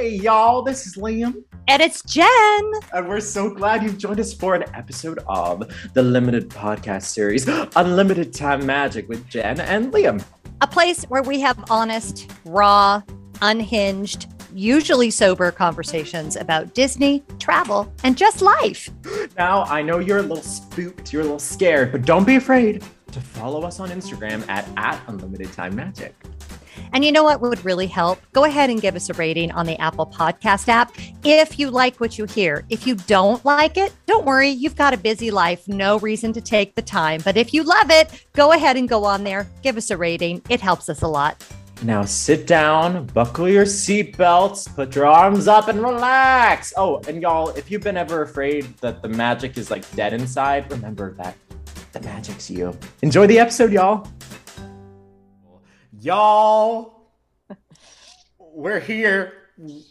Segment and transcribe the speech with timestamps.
[0.00, 1.44] Hey, y'all, this is Liam.
[1.68, 2.72] And it's Jen.
[2.94, 7.46] And we're so glad you've joined us for an episode of the limited podcast series,
[7.76, 10.24] Unlimited Time Magic with Jen and Liam.
[10.62, 13.02] A place where we have honest, raw,
[13.42, 18.88] unhinged, usually sober conversations about Disney, travel, and just life.
[19.36, 22.82] Now, I know you're a little spooked, you're a little scared, but don't be afraid
[23.12, 26.14] to follow us on Instagram at, at Unlimited Time Magic.
[26.92, 28.20] And you know what would really help?
[28.32, 30.92] Go ahead and give us a rating on the Apple Podcast app
[31.24, 32.64] if you like what you hear.
[32.68, 36.40] If you don't like it, don't worry, you've got a busy life, no reason to
[36.40, 37.20] take the time.
[37.24, 40.42] But if you love it, go ahead and go on there, give us a rating.
[40.48, 41.44] It helps us a lot.
[41.82, 46.74] Now sit down, buckle your seatbelts, put your arms up, and relax.
[46.76, 50.70] Oh, and y'all, if you've been ever afraid that the magic is like dead inside,
[50.70, 51.36] remember that
[51.92, 52.76] the magic's you.
[53.00, 54.06] Enjoy the episode, y'all.
[56.02, 57.10] Y'all,
[58.38, 59.34] we're here.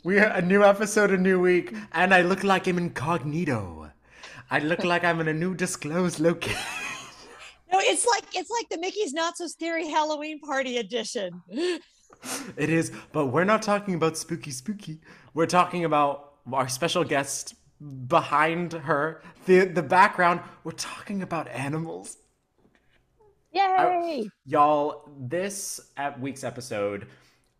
[0.03, 3.91] We're a new episode, a new week, and I look like I'm incognito.
[4.49, 6.57] I look like I'm in a new disclosed location.
[7.71, 11.43] No, it's like it's like the Mickey's Not So Scary Halloween Party edition.
[11.51, 15.01] It is, but we're not talking about spooky spooky.
[15.35, 17.53] We're talking about our special guest
[18.07, 20.41] behind her, the the background.
[20.63, 22.17] We're talking about animals.
[23.51, 24.29] Yay!
[24.45, 27.07] y'all this at week's episode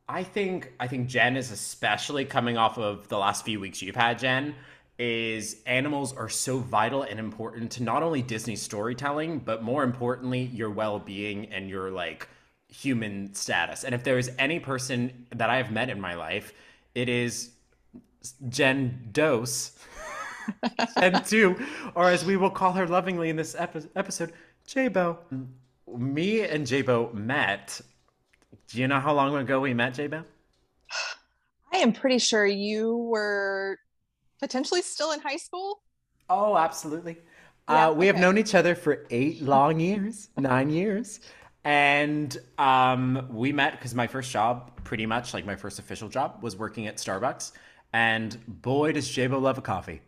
[0.07, 3.95] i think i think jen is especially coming off of the last few weeks you've
[3.95, 4.53] had jen
[4.99, 10.43] is animals are so vital and important to not only disney storytelling but more importantly
[10.53, 12.27] your well-being and your like
[12.69, 13.83] human status.
[13.83, 16.53] And if there is any person that i have met in my life
[16.95, 17.51] it is
[18.49, 19.77] jen dose.
[20.95, 24.33] And two or as we will call her lovingly in this epi- episode
[24.65, 25.19] j-bo
[25.97, 27.81] me and Jabo met.
[28.67, 30.23] Do you know how long ago we met, Jabo?
[31.73, 33.77] I am pretty sure you were
[34.39, 35.81] potentially still in high school.
[36.29, 37.17] Oh, absolutely.
[37.69, 41.19] Yeah, uh, we have known each other for eight long years, nine years.
[41.63, 46.41] And um, we met because my first job, pretty much like my first official job,
[46.41, 47.51] was working at Starbucks.
[47.93, 50.01] And boy, does Jabo love a coffee.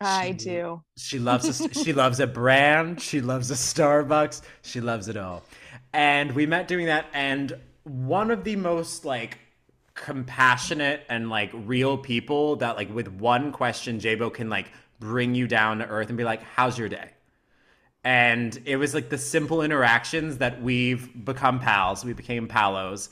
[0.00, 0.82] I She- do.
[0.96, 3.00] She loves a, she loves a brand.
[3.00, 4.42] She loves a Starbucks.
[4.62, 5.42] She loves it all.
[5.92, 7.06] And we met doing that.
[7.12, 9.38] And one of the most like
[9.94, 14.70] compassionate and like real people that like with one question, Jabo can like
[15.00, 17.10] bring you down to earth and be like, "How's your day?"
[18.04, 22.04] And it was like the simple interactions that we've become pals.
[22.04, 23.10] We became palos.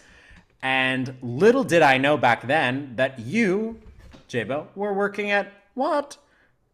[0.63, 3.81] And little did I know back then that you,
[4.29, 6.17] Jabo, were working at what?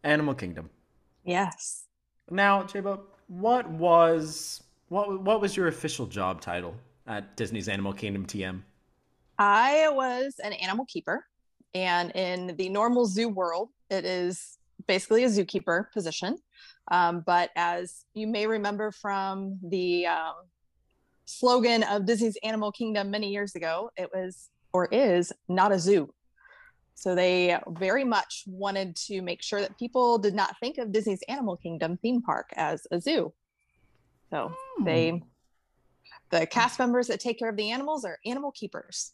[0.03, 0.69] Animal Kingdom.
[1.23, 1.85] Yes.
[2.29, 6.75] Now, Jabo, what was what what was your official job title
[7.07, 8.61] at Disney's Animal Kingdom TM?
[9.39, 11.25] I was an animal keeper,
[11.73, 16.37] and in the normal zoo world, it is basically a zookeeper position.
[16.91, 20.33] Um, but as you may remember from the um,
[21.25, 26.13] slogan of Disney's Animal Kingdom many years ago, it was or is not a zoo.
[26.95, 31.23] So they very much wanted to make sure that people did not think of Disney's
[31.27, 33.33] Animal Kingdom theme park as a zoo.
[34.29, 35.21] So they,
[36.29, 39.11] the cast members that take care of the animals are animal keepers.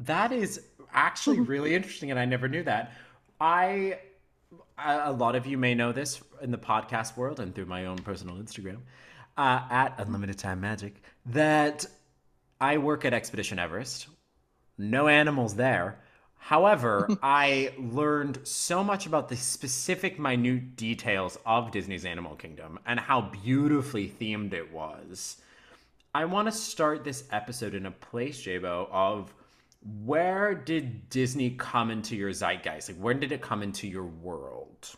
[0.00, 0.60] That is
[0.92, 2.92] actually really interesting, and I never knew that.
[3.40, 3.98] I
[4.78, 7.98] a lot of you may know this in the podcast world and through my own
[7.98, 8.78] personal Instagram
[9.36, 11.86] uh, at Unlimited Time Magic that
[12.60, 14.08] I work at Expedition Everest.
[14.78, 16.01] No animals there.
[16.42, 22.98] However, I learned so much about the specific, minute details of Disney's Animal Kingdom and
[22.98, 25.40] how beautifully themed it was.
[26.14, 29.32] I want to start this episode in a place, Jabo, of
[30.04, 32.88] where did Disney come into your zeitgeist?
[32.88, 34.90] Like, when did it come into your world?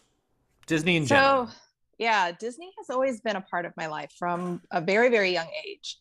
[0.66, 1.48] Disney in general.
[1.48, 1.52] So,
[1.98, 5.48] yeah, Disney has always been a part of my life from a very, very young
[5.66, 5.98] age.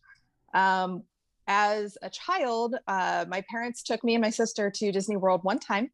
[0.53, 1.03] Um,
[1.47, 5.59] as a child, uh, my parents took me and my sister to Disney World one
[5.59, 5.89] time,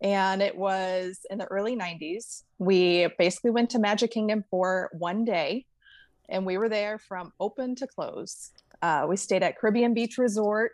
[0.00, 2.42] and it was in the early 90s.
[2.58, 5.66] We basically went to Magic Kingdom for one day,
[6.28, 8.50] and we were there from open to close.
[8.80, 10.72] Uh, we stayed at Caribbean Beach Resort,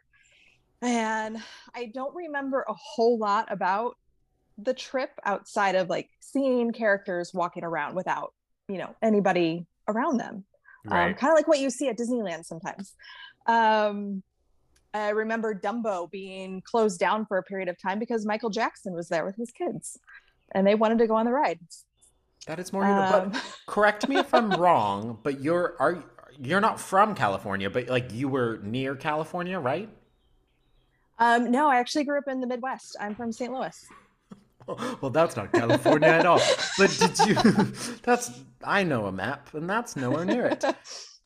[0.81, 1.39] and
[1.75, 3.97] I don't remember a whole lot about
[4.59, 8.35] the trip outside of like seeing characters walking around without
[8.69, 10.45] you know anybody around them
[10.91, 12.95] um, kind of like what you see at disneyland sometimes
[13.49, 14.23] um,
[14.95, 19.09] i remember dumbo being closed down for a period of time because michael jackson was
[19.09, 19.99] there with his kids
[20.55, 21.59] and they wanted to go on the ride
[22.49, 22.85] that is more.
[22.85, 26.03] Um, but correct me if I'm wrong, but you're are
[26.41, 29.89] you're not from California, but like you were near California, right?
[31.19, 32.97] Um, no, I actually grew up in the Midwest.
[33.01, 33.53] I'm from St.
[33.53, 33.87] Louis.
[35.01, 36.43] Well, that's not California at all.
[36.77, 37.35] But did you?
[38.03, 40.63] That's I know a map, and that's nowhere near it.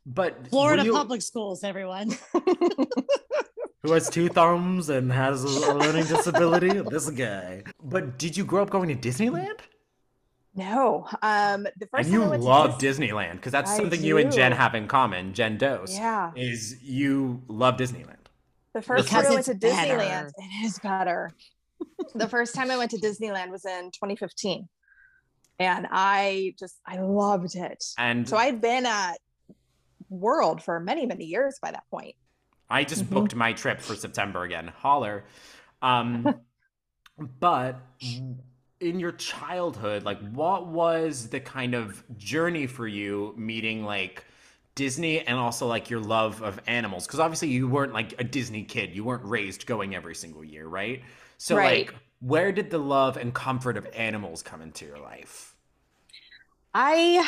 [0.04, 2.10] But Florida you, public schools, everyone.
[3.82, 6.80] who has two thumbs and has a learning disability?
[6.80, 7.62] This guy.
[7.82, 9.60] But did you grow up going to Disneyland?
[10.54, 11.06] No.
[11.22, 14.30] Um, the first And you I love Dis- Disneyland because that's I something you and
[14.32, 15.32] Jen have in common.
[15.34, 16.32] Jen Dose Yeah.
[16.36, 18.16] is you love Disneyland.
[18.74, 19.98] The first Because time I went to it's better.
[19.98, 21.32] Disneyland, it is better.
[22.14, 24.68] the first time I went to Disneyland was in 2015.
[25.58, 27.82] And I just I loved it.
[27.98, 29.18] And So I'd been at
[30.12, 32.16] World for many, many years by that point.
[32.70, 33.12] I just Mhm.
[33.12, 34.68] booked my trip for September again.
[34.68, 35.24] Holler.
[35.82, 36.36] Um,
[37.18, 37.80] but
[38.80, 44.24] in your childhood, like, what was the kind of journey for you meeting like
[44.74, 47.06] Disney and also like your love of animals?
[47.06, 48.94] Because obviously you weren't like a Disney kid.
[48.94, 51.02] You weren't raised going every single year, right?
[51.38, 51.60] So Right.
[51.60, 55.54] like, where did the love and comfort of animals come into your life?
[56.74, 57.24] I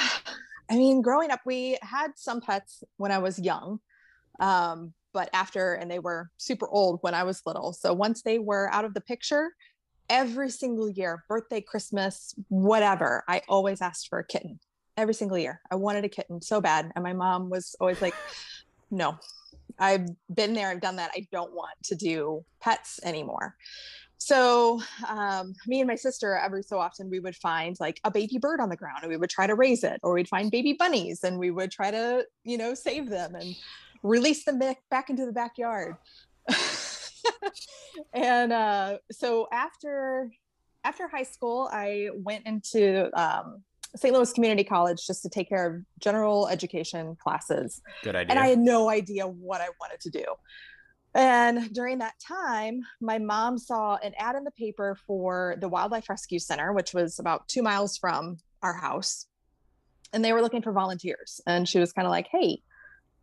[0.70, 3.80] I mean, growing up, we had some pets when I was young.
[4.40, 7.72] Um, but after and they were super old when I was little.
[7.72, 9.52] So once they were out of the picture,
[10.10, 14.58] every single year, birthday, Christmas, whatever, I always asked for a kitten.
[14.96, 15.60] Every single year.
[15.70, 16.92] I wanted a kitten so bad.
[16.94, 18.14] And my mom was always like,
[18.90, 19.18] no,
[19.78, 21.10] I've been there, I've done that.
[21.14, 23.56] I don't want to do pets anymore.
[24.18, 28.38] So, um, me and my sister, every so often, we would find like a baby
[28.38, 30.72] bird on the ground and we would try to raise it, or we'd find baby
[30.72, 33.54] bunnies and we would try to, you know, save them and
[34.02, 35.96] release them back, back into the backyard.
[38.12, 40.30] and uh, so after
[40.84, 43.62] after high school, I went into um,
[43.96, 44.12] St.
[44.12, 48.30] Louis Community College just to take care of general education classes Good idea.
[48.30, 50.24] and I had no idea what I wanted to do.
[51.14, 56.08] And during that time, my mom saw an ad in the paper for the Wildlife
[56.08, 59.26] Rescue Center, which was about two miles from our house.
[60.12, 61.40] And they were looking for volunteers.
[61.46, 62.62] And she was kind of like, hey,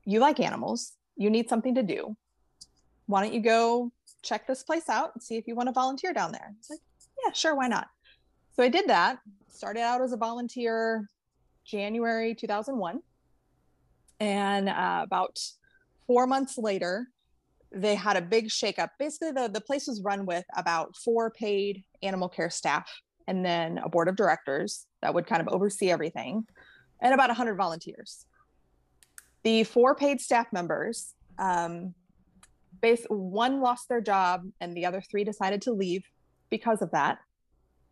[0.05, 2.15] you like animals, you need something to do.
[3.07, 3.91] Why don't you go
[4.23, 6.47] check this place out and see if you want to volunteer down there?
[6.47, 6.79] I was like,
[7.25, 7.87] yeah, sure, why not?
[8.55, 11.09] So I did that, started out as a volunteer
[11.65, 13.01] January 2001.
[14.21, 15.39] And uh, about
[16.07, 17.07] four months later,
[17.73, 18.89] they had a big shakeup.
[18.99, 22.89] Basically, the, the place was run with about four paid animal care staff
[23.27, 26.45] and then a board of directors that would kind of oversee everything
[27.01, 28.25] and about 100 volunteers.
[29.43, 31.93] The four paid staff members, um,
[32.81, 36.03] base, one lost their job and the other three decided to leave
[36.49, 37.19] because of that.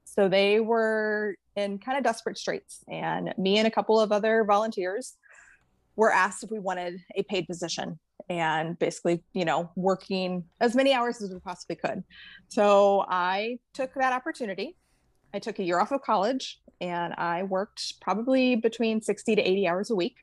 [0.03, 2.83] So they were in kind of desperate straits.
[2.87, 5.15] And me and a couple of other volunteers
[5.95, 7.99] were asked if we wanted a paid position
[8.29, 12.03] and basically, you know, working as many hours as we possibly could.
[12.47, 14.77] So I took that opportunity.
[15.33, 19.67] I took a year off of college and I worked probably between 60 to 80
[19.67, 20.17] hours a week.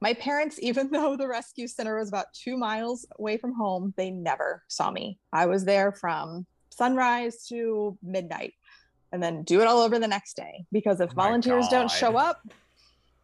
[0.00, 4.10] My parents, even though the rescue center was about two miles away from home, they
[4.10, 5.18] never saw me.
[5.32, 8.54] I was there from sunrise to midnight
[9.12, 12.16] and then do it all over the next day because if Oh volunteers don't show
[12.16, 12.40] up,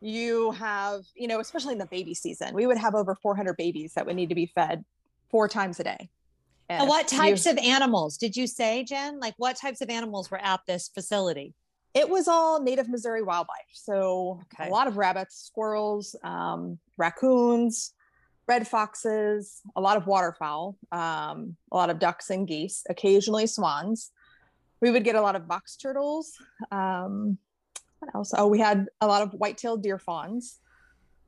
[0.04, 3.94] you have, you know, especially in the baby season, we would have over 400 babies
[3.94, 4.84] that would need to be fed
[5.30, 6.10] four times a day.
[6.68, 9.18] And what if you- types of animals did you say, Jen?
[9.18, 11.54] Like what types of animals were at this facility?
[11.94, 13.70] it was all native Missouri wildlife.
[13.72, 14.68] So Okay.
[14.68, 17.92] a lot of rabbits, squirrels, um, raccoons,
[18.48, 24.10] red foxes, a lot of waterfowl, um, a lot of ducks and geese, occasionally swans.
[24.80, 26.32] We would get a lot of box turtles.
[26.72, 27.38] Um,
[28.04, 28.32] what else?
[28.36, 30.58] Oh, we had a lot of white-tailed deer fawns.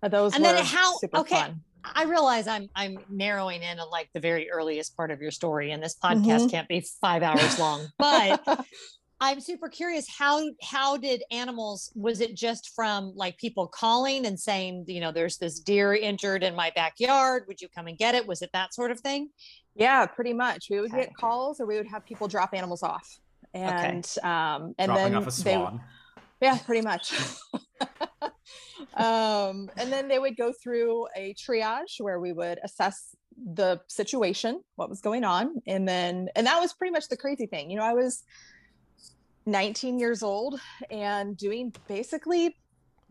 [0.03, 1.37] Uh, Those And were then how- super okay.
[1.37, 1.61] fun.
[1.95, 5.71] I realize I'm I'm narrowing in on like the very earliest part of your story,
[5.71, 7.87] and this podcast can't be five hours long.
[7.97, 8.43] But
[9.21, 14.39] I'm super curious how how did animals was it just from like people calling and
[14.39, 18.17] saying, you know, there's this deer injured in my backyard, would you come and get
[18.17, 18.27] it?
[18.27, 19.31] Was it that sort of thing?
[19.77, 20.67] Yeah, pretty much.
[20.69, 21.05] We would Okay.
[21.05, 23.21] get calls, or we would have people drop animals off,
[23.55, 25.81] and um, and Dropping then off a they, swan.
[26.41, 27.13] Yeah, pretty much.
[28.95, 33.15] um, and then they would go through a triage where we would assess
[33.55, 37.47] the situation, what was going on, and then and that was pretty much the crazy
[37.47, 37.71] thing.
[37.71, 38.25] You know, I was
[39.47, 42.57] 19 years old and doing basically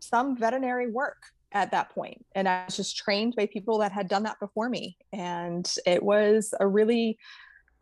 [0.00, 1.16] some veterinary work
[1.52, 4.68] at that point and i was just trained by people that had done that before
[4.68, 7.18] me and it was a really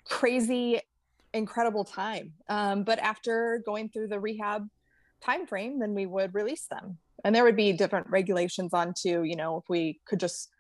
[0.07, 0.81] crazy
[1.33, 4.69] incredible time um, but after going through the rehab
[5.25, 9.23] time frame then we would release them and there would be different regulations on to
[9.25, 10.51] you know if we could just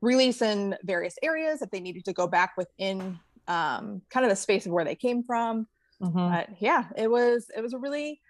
[0.00, 4.36] release in various areas if they needed to go back within um, kind of the
[4.36, 5.66] space of where they came from.
[6.00, 6.16] Mm-hmm.
[6.16, 8.20] But yeah, it was it was a really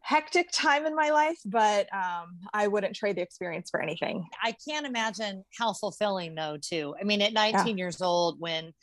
[0.00, 4.26] hectic time in my life, but um, I wouldn't trade the experience for anything.
[4.42, 6.94] I can't imagine how fulfilling though, too.
[7.00, 7.74] I mean, at 19 yeah.
[7.74, 8.74] years old, when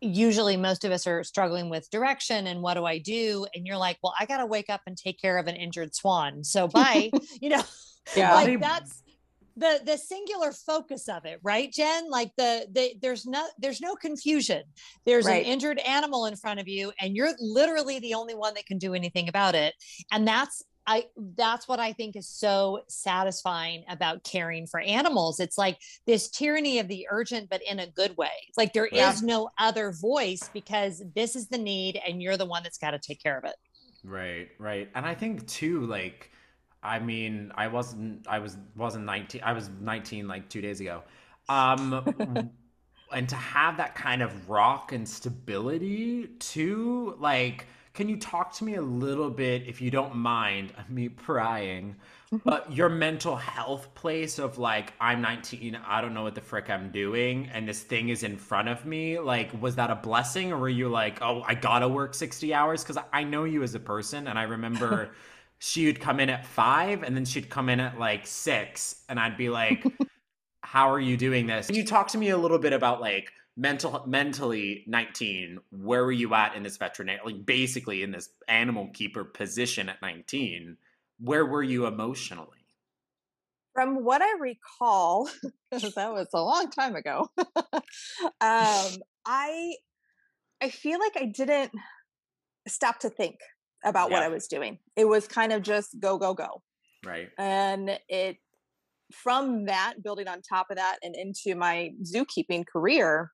[0.00, 3.46] usually most of us are struggling with direction and what do I do?
[3.54, 5.94] And you're like, well, I got to wake up and take care of an injured
[5.94, 6.42] swan.
[6.44, 7.62] So bye, you know,
[8.16, 8.34] yeah.
[8.34, 9.02] like that's
[9.56, 13.94] the the singular focus of it right jen like the, the there's no there's no
[13.94, 14.62] confusion
[15.04, 15.44] there's right.
[15.44, 18.78] an injured animal in front of you and you're literally the only one that can
[18.78, 19.74] do anything about it
[20.12, 25.40] and that's I that's what I think is so satisfying about caring for animals.
[25.40, 28.30] It's like this tyranny of the urgent, but in a good way.
[28.48, 29.12] It's like there yeah.
[29.12, 32.92] is no other voice because this is the need and you're the one that's got
[32.92, 33.54] to take care of it.
[34.02, 34.88] Right, right.
[34.94, 36.30] And I think too, like,
[36.82, 41.02] I mean, I wasn't I was wasn't 19 I was 19 like two days ago.
[41.48, 42.50] Um
[43.12, 48.64] and to have that kind of rock and stability too, like can you talk to
[48.64, 51.96] me a little bit, if you don't mind, me prying,
[52.44, 56.70] but your mental health place of like, I'm 19, I don't know what the frick
[56.70, 59.18] I'm doing, and this thing is in front of me?
[59.18, 62.84] Like, was that a blessing, or were you like, oh, I gotta work 60 hours?
[62.84, 65.10] Because I know you as a person, and I remember
[65.58, 69.18] she would come in at five, and then she'd come in at like six, and
[69.18, 69.84] I'd be like,
[70.62, 71.66] how are you doing this?
[71.66, 76.12] Can you talk to me a little bit about like, mental mentally 19 where were
[76.12, 80.76] you at in this veterinary like basically in this animal keeper position at 19
[81.20, 82.48] where were you emotionally?
[83.74, 85.28] From what i recall
[85.70, 89.74] because that was a long time ago um i
[90.60, 91.72] i feel like i didn't
[92.66, 93.36] stop to think
[93.84, 94.16] about yeah.
[94.16, 94.78] what i was doing.
[94.96, 96.62] It was kind of just go go go.
[97.04, 97.28] Right.
[97.38, 98.36] And it
[99.12, 103.32] from that building on top of that and into my zookeeping career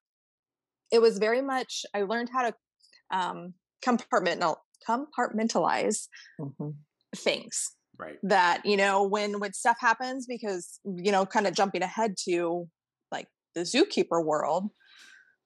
[0.93, 2.55] it was very much i learned how to
[3.13, 4.57] um, compartmental
[4.89, 6.09] compartmentalize
[6.41, 6.71] mm-hmm.
[7.15, 11.83] things right that you know when when stuff happens because you know kind of jumping
[11.83, 12.69] ahead to
[13.11, 14.71] like the zookeeper world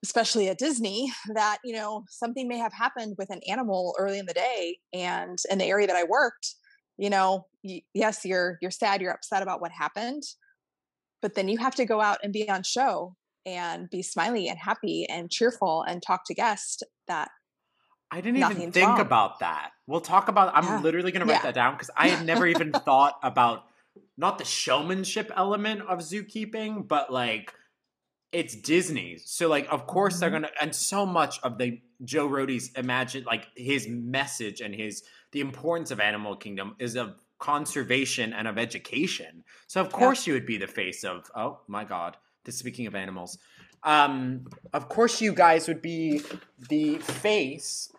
[0.03, 4.25] especially at disney that you know something may have happened with an animal early in
[4.25, 6.55] the day and in the area that i worked
[6.97, 10.23] you know y- yes you're you're sad you're upset about what happened
[11.21, 14.57] but then you have to go out and be on show and be smiley and
[14.57, 17.29] happy and cheerful and talk to guests that
[18.11, 18.99] I didn't even think wrong.
[18.99, 19.71] about that.
[19.87, 20.81] We'll talk about I'm yeah.
[20.81, 21.51] literally going to write yeah.
[21.51, 23.63] that down cuz I had never even thought about
[24.17, 27.53] not the showmanship element of zookeeping, but like
[28.31, 29.17] it's Disney.
[29.17, 30.19] So like of course mm-hmm.
[30.19, 34.75] they're going to and so much of the Joe Rohde's imagine like his message and
[34.75, 39.45] his the importance of Animal Kingdom is of conservation and of education.
[39.67, 40.31] So of course yeah.
[40.31, 43.37] you would be the face of oh my god to speaking of animals.
[43.83, 46.21] Um, of course, you guys would be
[46.69, 47.91] the face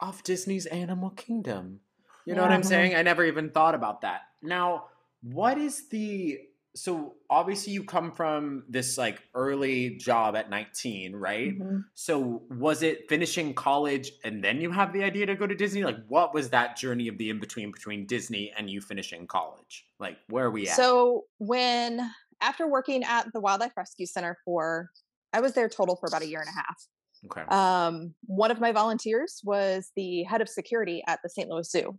[0.00, 1.80] of Disney's Animal Kingdom.
[2.24, 2.48] You know yeah.
[2.48, 2.94] what I'm saying?
[2.94, 4.22] I never even thought about that.
[4.42, 4.86] Now,
[5.22, 6.38] what is the
[6.74, 11.78] so obviously you come from this like early job at 19 right mm-hmm.
[11.94, 15.82] so was it finishing college and then you have the idea to go to disney
[15.82, 19.86] like what was that journey of the in between between disney and you finishing college
[19.98, 22.08] like where are we at so when
[22.40, 24.90] after working at the Wildlife Rescue Center for,
[25.32, 26.86] I was there total for about a year and a half.
[27.26, 27.42] Okay.
[27.48, 31.48] Um, one of my volunteers was the head of security at the St.
[31.48, 31.98] Louis Zoo.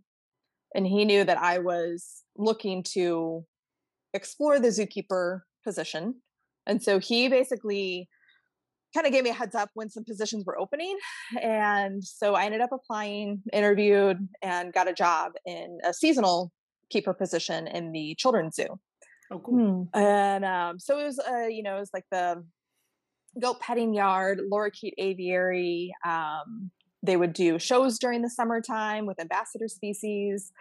[0.74, 3.44] And he knew that I was looking to
[4.14, 6.14] explore the zookeeper position.
[6.66, 8.08] And so he basically
[8.94, 10.96] kind of gave me a heads up when some positions were opening.
[11.40, 16.52] And so I ended up applying, interviewed, and got a job in a seasonal
[16.90, 18.78] keeper position in the children's zoo.
[19.30, 19.88] Oh, cool.
[19.92, 19.98] Hmm.
[19.98, 22.44] And um, so it was, uh, you know, it was like the
[23.40, 25.92] goat petting yard, lorikeet aviary.
[26.04, 26.70] Um,
[27.02, 30.52] they would do shows during the summertime with ambassador species.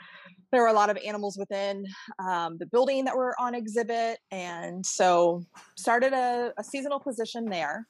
[0.52, 1.86] There were a lot of animals within
[2.20, 5.44] um, the building that were on exhibit, and so
[5.76, 7.88] started a, a seasonal position there.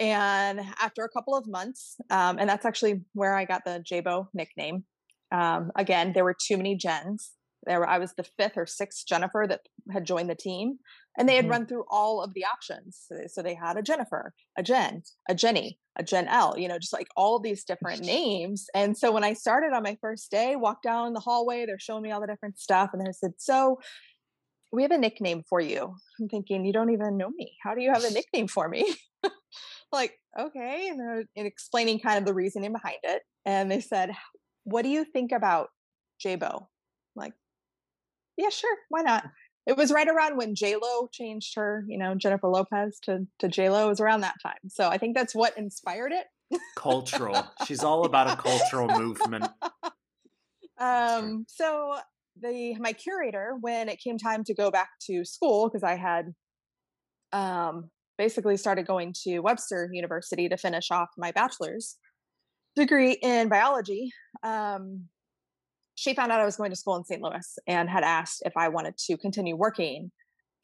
[0.00, 4.28] And after a couple of months, um, and that's actually where I got the Jabo
[4.32, 4.84] nickname.
[5.30, 7.32] Um, again, there were too many gens
[7.66, 10.78] there were, I was the fifth or sixth Jennifer that had joined the team,
[11.18, 11.52] and they had mm-hmm.
[11.52, 13.04] run through all of the options.
[13.06, 16.58] So they, so they had a Jennifer, a Jen, a Jenny, a Jen L.
[16.58, 18.66] You know, just like all these different names.
[18.74, 22.02] And so when I started on my first day, walked down the hallway, they're showing
[22.02, 23.78] me all the different stuff, and they said, "So."
[24.72, 25.94] We have a nickname for you.
[26.20, 27.56] I'm thinking, you don't even know me.
[27.62, 28.92] How do you have a nickname for me?
[29.92, 30.88] like, okay.
[30.88, 33.22] And they're explaining kind of the reasoning behind it.
[33.46, 34.10] And they said,
[34.64, 35.68] What do you think about
[36.26, 36.66] Jabo?
[37.16, 37.32] like,
[38.36, 39.24] yeah, sure, why not?
[39.66, 43.48] It was right around when J Lo changed her, you know, Jennifer Lopez to to
[43.48, 43.86] J Lo.
[43.86, 46.26] It was around that time, so I think that's what inspired it.
[46.76, 47.46] cultural.
[47.66, 49.46] She's all about a cultural movement.
[50.76, 51.98] Um, so
[52.40, 56.34] the my curator, when it came time to go back to school, because I had
[57.32, 61.96] um, basically started going to Webster University to finish off my bachelor's
[62.76, 64.10] degree in biology.
[64.42, 65.08] Um,
[65.94, 67.22] she found out I was going to school in St.
[67.22, 70.10] Louis and had asked if I wanted to continue working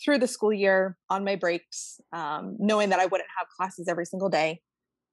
[0.03, 4.07] through the school year on my breaks, um, knowing that I wouldn't have classes every
[4.07, 4.61] single day.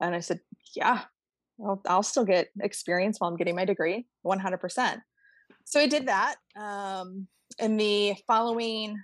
[0.01, 0.39] And I said,
[0.75, 1.01] yeah,
[1.63, 5.01] I'll, I'll still get experience while I'm getting my degree 100%.
[5.65, 6.35] So I did that.
[6.59, 7.27] Um,
[7.59, 8.97] in the following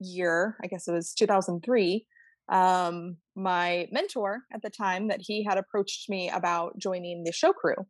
[0.00, 2.06] year, I guess it was 2003,
[2.48, 7.52] um, my mentor at the time that he had approached me about joining the show
[7.52, 7.86] crew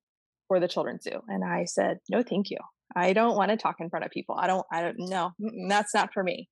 [0.48, 1.20] for the children's zoo.
[1.28, 2.58] And I said, no, thank you.
[2.96, 4.36] I don't want to talk in front of people.
[4.36, 5.32] I don't, I don't know.
[5.68, 6.48] That's not for me.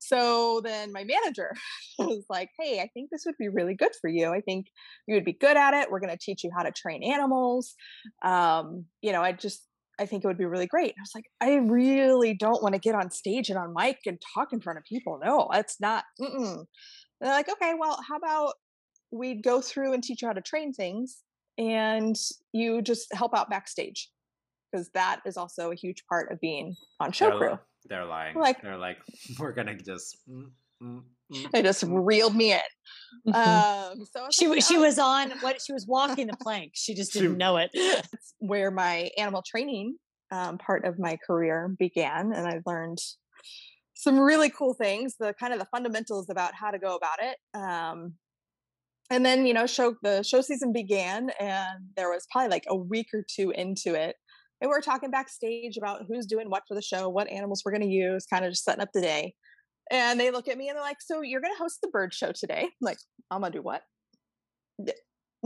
[0.00, 1.52] So then my manager
[1.98, 4.30] was like, Hey, I think this would be really good for you.
[4.30, 4.66] I think
[5.06, 5.90] you would be good at it.
[5.90, 7.74] We're going to teach you how to train animals.
[8.24, 9.64] Um, you know, I just,
[10.00, 10.90] I think it would be really great.
[10.90, 14.20] I was like, I really don't want to get on stage and on mic and
[14.34, 15.18] talk in front of people.
[15.22, 16.04] No, that's not.
[16.20, 16.64] Mm-mm.
[17.20, 18.54] They're like, okay, well, how about
[19.10, 21.22] we go through and teach you how to train things
[21.58, 22.16] and
[22.52, 24.08] you just help out backstage
[24.70, 27.58] because that is also a huge part of being on show they're, crew.
[27.88, 28.36] They're lying.
[28.36, 28.98] Like- they're like,
[29.38, 30.16] we're gonna just.
[30.28, 30.50] Mm,
[30.82, 32.60] mm, mm, They just mm." reeled me in.
[33.26, 33.34] Mhm.
[33.34, 36.72] Um, so was she like, was she was on what she was walking the plank.
[36.74, 37.70] She just didn't know it.
[37.74, 39.96] That's where my animal training
[40.30, 42.98] um, part of my career began, and I learned
[43.94, 45.16] some really cool things.
[45.18, 47.36] The kind of the fundamentals about how to go about it.
[47.58, 48.14] Um,
[49.10, 52.76] and then you know, show the show season began, and there was probably like a
[52.76, 54.16] week or two into it,
[54.60, 57.72] and we are talking backstage about who's doing what for the show, what animals we're
[57.72, 59.34] going to use, kind of just setting up the day.
[59.90, 62.12] And they look at me and they're like, "So you're going to host the bird
[62.12, 62.98] show today?" I'm like,
[63.30, 63.82] "I'm gonna do what?"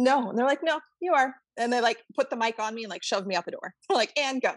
[0.04, 2.75] "D- No, and they're like, "No, you are." And they like put the mic on
[2.75, 3.75] me and like shoved me out the door.
[3.90, 4.54] Like, "And go."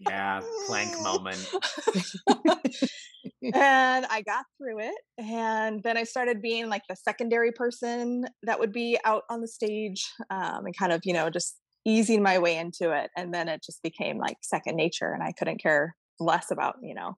[0.00, 1.38] Yeah, plank moment.
[3.54, 4.94] and I got through it.
[5.18, 9.48] And then I started being like the secondary person that would be out on the
[9.48, 13.10] stage um, and kind of, you know, just easing my way into it.
[13.16, 15.12] And then it just became like second nature.
[15.12, 17.14] And I couldn't care less about, you know,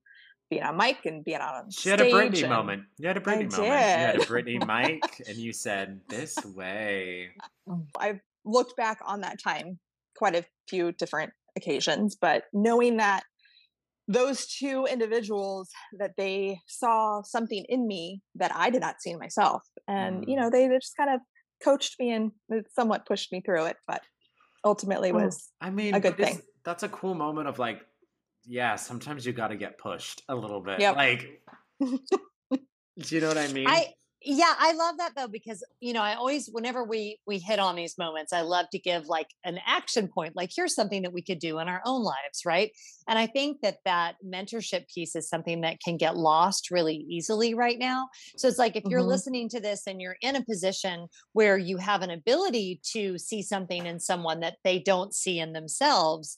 [0.50, 2.84] being on mic and being out on She had a Britney moment.
[2.98, 3.60] You had a Britney moment.
[3.60, 4.24] You had a.
[4.24, 7.30] Britney mic, and you said, "This way."
[7.68, 9.78] Mm, I've looked back on that time
[10.16, 13.24] quite a few different occasions, but knowing that
[14.08, 19.18] those two individuals that they saw something in me that I did not see in
[19.18, 20.42] myself, and you Mm.
[20.42, 21.20] know they, they just kind of
[21.62, 24.02] coached me and uh, somewhat pushed me through it, but
[24.64, 26.40] ultimately Oh, was I mean, a good thing.
[26.64, 27.80] That's a cool moment of like,
[28.46, 28.76] yeah.
[28.76, 30.80] Sometimes you got to get pushed a little bit.
[30.80, 30.96] Yep.
[30.96, 31.42] Like,
[31.80, 33.68] do you know what I mean?
[33.68, 33.88] I
[34.22, 37.76] yeah, I love that though because you know I always whenever we we hit on
[37.76, 40.34] these moments, I love to give like an action point.
[40.34, 42.72] Like here's something that we could do in our own lives, right?
[43.06, 47.54] And I think that that mentorship piece is something that can get lost really easily
[47.54, 48.08] right now.
[48.36, 49.06] So it's like if you're Mhm.
[49.06, 53.42] listening to this and you're in a position where you have an ability to see
[53.42, 56.36] something in someone that they don't see in themselves,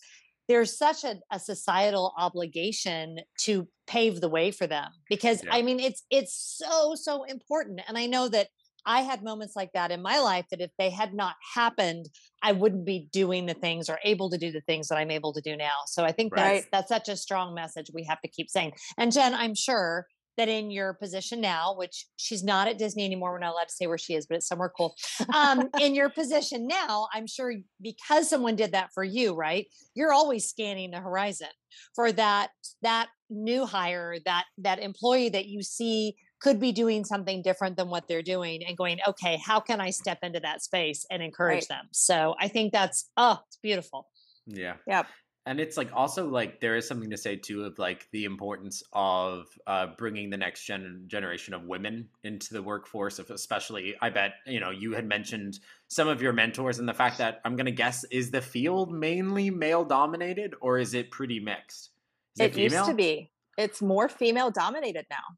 [0.49, 5.55] there's such a, a societal obligation to pave the way for them because Yeah.
[5.55, 8.49] i mean it's it's so so important and i know that
[8.87, 12.07] i had moments like that in my life that if they had not happened
[12.43, 15.33] i wouldn't be doing the things or able to do the things that i'm able
[15.33, 18.29] to do now so i think that's that's such a strong message we have to
[18.29, 20.07] keep saying and jen i'm sure
[20.39, 23.75] that in your position now which she's not at disney anymore we're not allowed to
[23.75, 24.95] say where she is but it's somewhere cool
[25.35, 29.67] um, in your position now, I'm sure because someone did that for you, right?
[29.95, 31.49] You're always scanning the horizon
[31.95, 32.51] for that
[32.83, 37.89] that new hire, that that employee that you see could be doing something different than
[37.91, 41.63] what they're doing, and going, okay, how can I step into that space and encourage
[41.63, 41.69] Right.
[41.69, 41.89] them?
[41.93, 44.07] So I think that's oh, it's beautiful.
[44.47, 44.75] yeah.
[44.87, 45.07] Yep.
[45.49, 48.83] And it's like also like there is something to say too of like the importance
[48.93, 54.11] of uh, bringing the next gen- generation of women into the workforce of especially i
[54.11, 55.59] bet you know you had mentioned
[55.89, 59.51] some of your mentors and the fact that i'm gonna guess is the field mainly
[59.51, 61.91] male dominated or is it pretty mixed?
[62.39, 63.31] Is it used to be.
[63.57, 65.37] It's more female dominated now.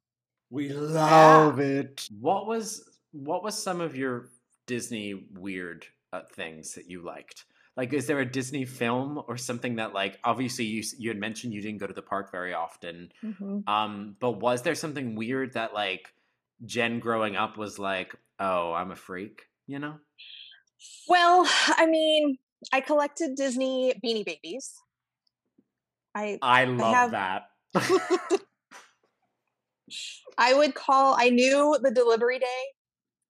[0.51, 2.07] we love it.
[2.21, 4.29] What was what was some of your
[4.67, 7.45] disney weird uh, things that you liked
[7.77, 11.53] like is there a disney film or something that like obviously you you had mentioned
[11.55, 13.67] you didn't go to the park very often Mhm.
[13.69, 16.13] um but was there something weird that like
[16.65, 19.95] jen growing up was like oh i'm a freak you know
[21.09, 21.45] Well,
[21.77, 22.39] I mean,
[22.73, 24.73] I collected Disney beanie babies.
[26.15, 27.43] I i love have- that
[30.39, 32.63] I would call I knew the delivery day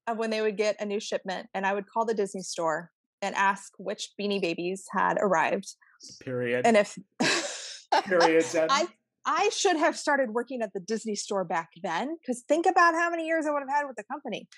[0.07, 2.91] of when they would get a new shipment, and I would call the Disney store
[3.23, 5.75] and ask which Beanie Babies had arrived.
[6.21, 6.67] Period.
[6.67, 6.99] And if
[8.05, 8.45] Period.
[8.55, 8.89] I
[9.27, 13.11] I should have started working at the Disney store back then, because think about how
[13.11, 14.49] many years I would have had with the company.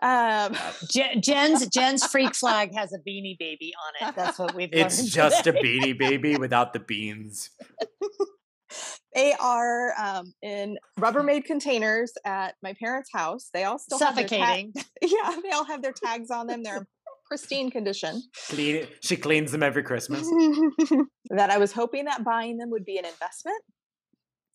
[0.00, 0.56] Um,
[1.20, 4.16] Jen's Jen's freak flag has a beanie baby on it.
[4.16, 7.50] That's what we've it's learned just a beanie baby without the beans.
[9.14, 13.50] they are um, in Rubbermaid containers at my parents' house.
[13.52, 14.72] They all still have their tag- suffocating.
[15.02, 16.62] yeah, they all have their tags on them.
[16.62, 16.86] They're in
[17.28, 18.22] pristine condition.
[18.48, 18.86] Clean.
[19.00, 20.22] She cleans them every Christmas.
[21.30, 23.62] that I was hoping that buying them would be an investment,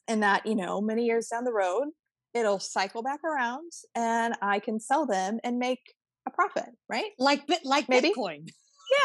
[0.08, 1.86] and that you know many years down the road
[2.34, 5.80] it'll cycle back around, and I can sell them and make
[6.28, 6.70] a profit.
[6.90, 7.12] Right?
[7.20, 8.12] like bit like Maybe.
[8.12, 8.50] Bitcoin.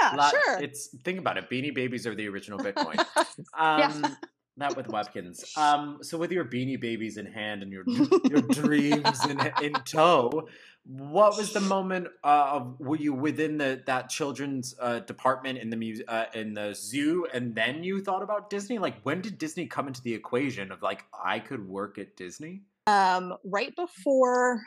[0.02, 0.58] Yeah, Lot- sure.
[0.60, 1.48] It's think about it.
[1.50, 3.04] Beanie Babies are the original Bitcoin.
[3.58, 3.92] Yeah.
[3.94, 4.16] Um,
[4.58, 5.44] Not with Webkinz.
[5.56, 7.84] Um, so with your Beanie Babies in hand and your
[8.28, 10.48] your dreams in in tow,
[10.84, 15.70] what was the moment uh, of were you within the that children's uh, department in
[15.70, 18.78] the muse uh, in the zoo, and then you thought about Disney?
[18.78, 22.62] Like when did Disney come into the equation of like I could work at Disney?
[22.88, 24.62] um, right before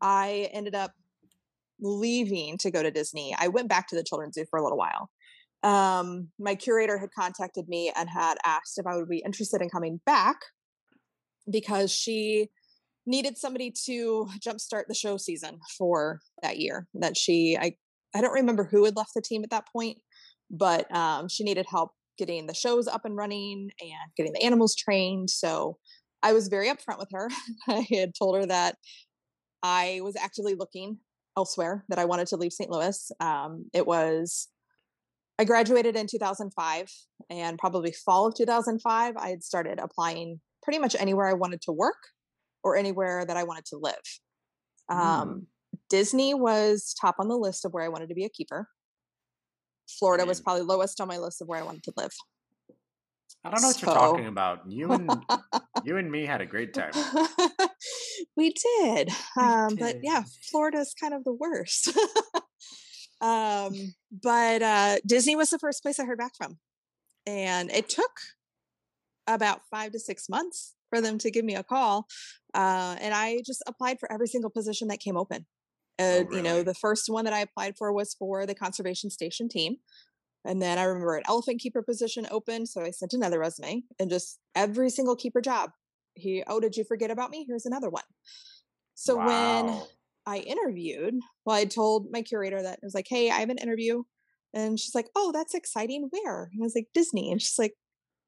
[0.00, 0.92] I ended up
[1.80, 4.76] leaving to go to Disney, I went back to the Children's Zoo for a little
[4.76, 5.10] while.
[5.62, 9.68] Um, my curator had contacted me and had asked if I would be interested in
[9.68, 10.36] coming back
[11.50, 12.48] because she
[13.06, 16.86] needed somebody to jumpstart the show season for that year.
[16.94, 17.74] That she, I,
[18.14, 19.98] I don't remember who had left the team at that point,
[20.50, 24.74] but um, she needed help getting the shows up and running and getting the animals
[24.74, 25.30] trained.
[25.30, 25.78] So
[26.22, 27.30] I was very upfront with her.
[27.68, 28.76] I had told her that
[29.62, 30.98] I was actively looking
[31.36, 32.70] elsewhere, that I wanted to leave St.
[32.70, 33.12] Louis.
[33.20, 34.48] Um, it was,
[35.40, 36.92] I graduated in 2005,
[37.30, 41.72] and probably fall of 2005, I had started applying pretty much anywhere I wanted to
[41.72, 41.96] work
[42.62, 43.94] or anywhere that I wanted to live.
[44.90, 45.46] Um,
[45.88, 48.68] Disney was top on the list of where I wanted to be a keeper.
[49.98, 50.44] Florida was Mm.
[50.44, 52.12] probably lowest on my list of where I wanted to live.
[53.42, 54.70] I don't know what you're talking about.
[54.70, 55.10] You and
[55.84, 56.92] you and me had a great time.
[58.36, 59.08] we did.
[59.38, 60.32] We Um, but yeah, did.
[60.50, 61.96] Florida's kind of the worst.
[63.20, 66.58] um, but uh, Disney was the first place I heard back from.
[67.26, 68.18] And it took
[69.26, 72.06] about five to six months for them to give me a call.
[72.54, 75.46] Uh, and I just applied for every single position that came open.
[76.00, 79.48] Uh, You know, the first one that I applied for was for the conservation station
[79.48, 79.76] team.
[80.44, 82.66] And then I remember an elephant keeper position open.
[82.66, 85.70] So I sent another resume and just every single keeper job.
[86.14, 87.44] He, oh, did you forget about me?
[87.46, 88.04] Here's another one.
[88.94, 89.86] So when Wow.
[90.30, 91.14] I interviewed,
[91.44, 94.04] well, I told my curator that I was like, hey, I have an interview.
[94.54, 96.08] And she's like, oh, that's exciting.
[96.10, 96.50] Where?
[96.52, 97.32] And I was like, Disney.
[97.32, 97.74] And she's like,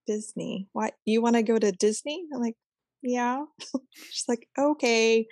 [0.06, 0.68] Disney.
[0.72, 0.94] What?
[1.04, 2.24] You want to go to Disney?
[2.34, 2.56] I'm like,
[3.02, 3.44] yeah.
[4.10, 5.26] she's like, okay.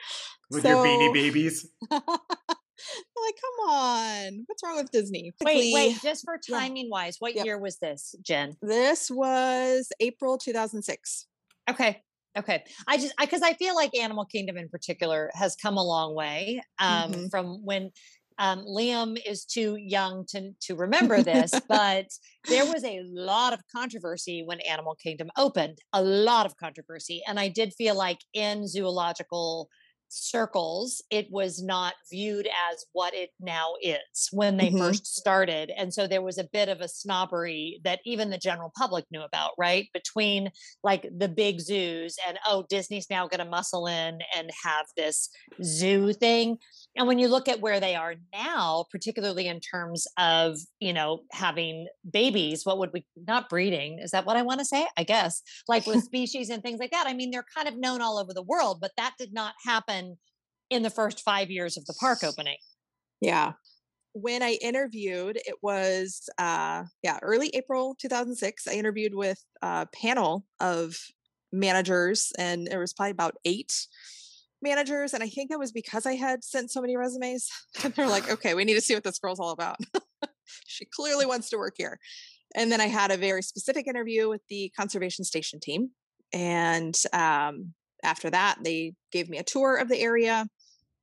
[0.50, 1.68] with your beanie babies.
[1.90, 4.44] I'm like, come on.
[4.46, 5.33] What's wrong with Disney?
[5.44, 6.59] Wait, wait, just for yeah.
[6.61, 7.44] timing wise, what Yep.
[7.44, 8.56] year was this, Jen?
[8.62, 11.26] This was April 2006.
[11.68, 12.02] Okay.
[12.38, 12.62] Okay.
[12.87, 16.62] I just because I, feel like Animal Kingdom in particular has come a long way
[16.79, 17.31] um, Mhm.
[17.31, 17.90] from when
[18.38, 22.07] um, Liam is too young to to remember this, but
[22.49, 25.79] there was a lot of controversy when Animal Kingdom opened.
[25.93, 29.69] A lot of controversy, and I did feel like in zoological
[30.12, 34.79] circles it was not viewed as what it now is when they Mhm.
[34.79, 38.73] first started and so there was a bit of a snobbery that even the general
[38.77, 40.51] public knew about right between
[40.83, 45.29] like the big zoos and oh disney's now going to muscle in and have this
[45.62, 46.59] zoo thing
[46.96, 51.20] and when you look at where they are now particularly in terms of you know
[51.33, 55.05] having babies what would we not breeding is that what i want to say i
[55.05, 58.18] guess like with species and things like that i mean they're kind of known all
[58.18, 60.16] over the world but that did not happen
[60.70, 62.57] in the first five years of the park opening
[63.20, 63.53] Yeah.
[64.12, 68.66] When I interviewed, it was uh yeah, early April 2006.
[68.66, 70.96] I interviewed with a panel of
[71.53, 73.72] managers and there was probably about 8
[74.62, 77.49] managers and I think it was because I had sent so many resumes.
[77.96, 79.79] They're like, "Okay, we need to see what this girl's all about."
[80.66, 81.99] she clearly wants to work here.
[82.55, 85.90] And then I had a very specific interview with the conservation station team
[86.33, 90.46] and um after that they gave me a tour of the area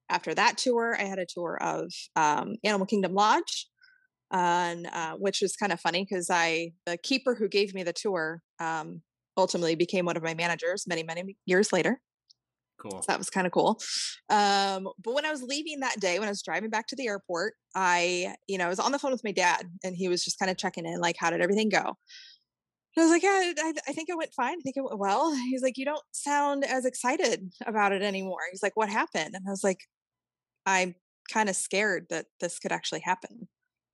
[0.09, 3.67] after that tour, I had a tour of um, Animal Kingdom Lodge,
[4.31, 7.93] and uh, which was kind of funny because I the keeper who gave me the
[7.93, 9.01] tour um,
[9.35, 12.01] ultimately became one of my managers many many years later.
[12.77, 13.01] Cool.
[13.01, 13.79] So that was kind of cool.
[14.29, 17.07] Um, but when I was leaving that day, when I was driving back to the
[17.07, 20.23] airport, I you know I was on the phone with my dad, and he was
[20.23, 21.95] just kind of checking in, like, how did everything go?
[22.95, 24.57] And I was like, yeah, I, I think it went fine.
[24.57, 25.33] I think it went well.
[25.35, 28.39] He's like, you don't sound as excited about it anymore.
[28.51, 29.35] He's like, what happened?
[29.35, 29.81] And I was like,
[30.65, 30.95] I'm
[31.31, 33.49] kind of scared that this could actually happen.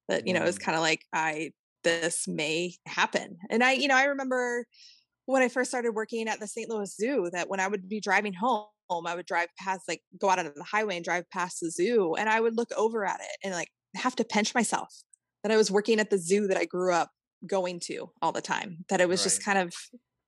[0.10, 0.60] That, you know, it's Mm.
[0.60, 3.38] kind of like I this may happen.
[3.50, 4.68] And I, you know, I remember
[5.26, 6.70] when I first started working at the St.
[6.70, 8.68] Louis Zoo that when I would be driving home,
[9.06, 12.14] I would drive past like go out onto the highway and drive past the zoo
[12.16, 14.94] and I would look over at it and like have to pinch myself
[15.42, 17.10] that I was working at the zoo that I grew up
[17.48, 18.86] going to all the time.
[18.90, 19.74] That it was just kind of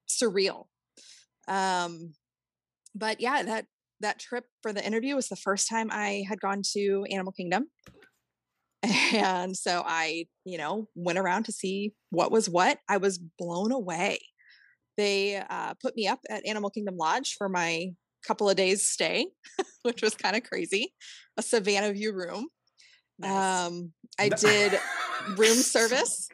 [0.10, 0.66] surreal.
[1.48, 2.14] Um
[2.96, 3.66] but yeah, that
[4.02, 7.68] that trip for the interview was the first time I had gone to Animal Kingdom.
[9.14, 12.80] And so I, you know, went around to see what was what.
[12.88, 14.20] I was blown away.
[14.98, 17.92] They uh, put me up at Animal Kingdom Lodge for my
[18.26, 19.28] couple of days stay,
[19.84, 20.94] which was kind of crazy.
[21.38, 22.48] A Savanna View room.
[23.20, 23.68] Nice.
[23.68, 24.80] Um, I did
[25.38, 26.28] room service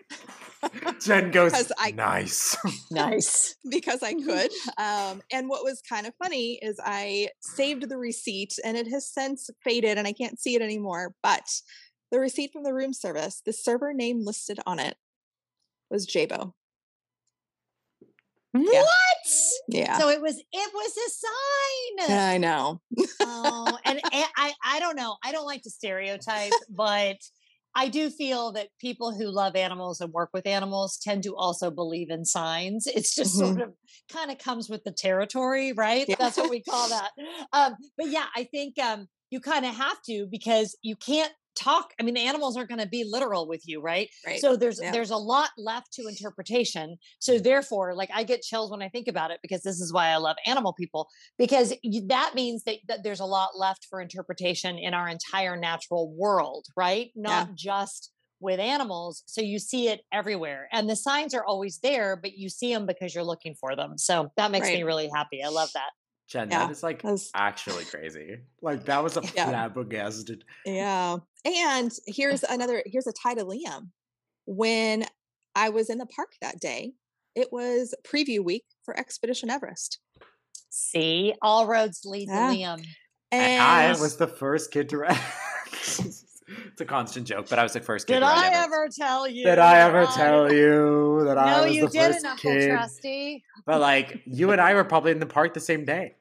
[1.01, 2.55] Jen goes, I- nice.
[2.91, 3.55] nice.
[3.69, 4.51] because I could.
[4.77, 9.09] Um, and what was kind of funny is I saved the receipt and it has
[9.09, 11.15] since faded and I can't see it anymore.
[11.23, 11.47] But
[12.11, 14.95] the receipt from the room service, the server name listed on it
[15.89, 16.53] was Jabo.
[18.53, 18.87] What?
[19.69, 19.97] Yeah.
[19.97, 22.17] So it was it was a sign.
[22.17, 22.81] I know.
[23.21, 25.15] oh, and, and I I don't know.
[25.23, 27.17] I don't like to stereotype, but
[27.73, 31.71] I do feel that people who love animals and work with animals tend to also
[31.71, 32.85] believe in signs.
[32.85, 33.73] It's just sort of
[34.11, 36.05] kind of comes with the territory, right?
[36.07, 36.15] Yeah.
[36.19, 37.11] That's what we call that.
[37.53, 41.93] Um, but yeah, I think um, you kind of have to because you can't talk.
[41.99, 44.09] I mean, the animals aren't going to be literal with you, right?
[44.25, 44.39] Right.
[44.39, 44.91] So there's Yeah.
[44.91, 46.97] there's a lot left to interpretation.
[47.19, 47.43] So mm.
[47.43, 50.17] therefore, like I get chills when I think about it because this is why I
[50.17, 51.73] love animal people because
[52.07, 56.65] that means that, that there's a lot left for interpretation in our entire natural world,
[56.75, 57.11] right?
[57.15, 59.23] Not just with animals.
[59.27, 62.85] So you see it everywhere, and the signs are always there, but you see them
[62.85, 63.97] because you're looking for them.
[63.97, 65.43] So that makes me really happy.
[65.43, 65.91] I love that.
[66.31, 68.37] Jen, Yeah, that is like that was- actually crazy.
[68.61, 69.49] Like that was a Yeah.
[69.49, 70.43] flabbergasted.
[70.65, 71.17] Yeah.
[71.43, 73.89] And here's another here's a tie to Liam.
[74.45, 75.05] When
[75.55, 76.93] I was in the park that day,
[77.35, 79.99] it was preview week for Expedition Everest.
[80.69, 82.49] See, all roads lead Yeah.
[82.51, 82.85] to Liam.
[83.33, 85.19] And I was the first kid to ride.
[85.73, 88.87] it's a constant joke, but I was the first kid Did to ride I ever
[88.89, 89.45] tell you?
[89.45, 92.51] Did I ever that tell you that I No, was you the didn't, first Uncle
[92.51, 92.69] kid?
[92.69, 93.43] Trusty.
[93.65, 96.15] But like you and I were probably in the park the same day.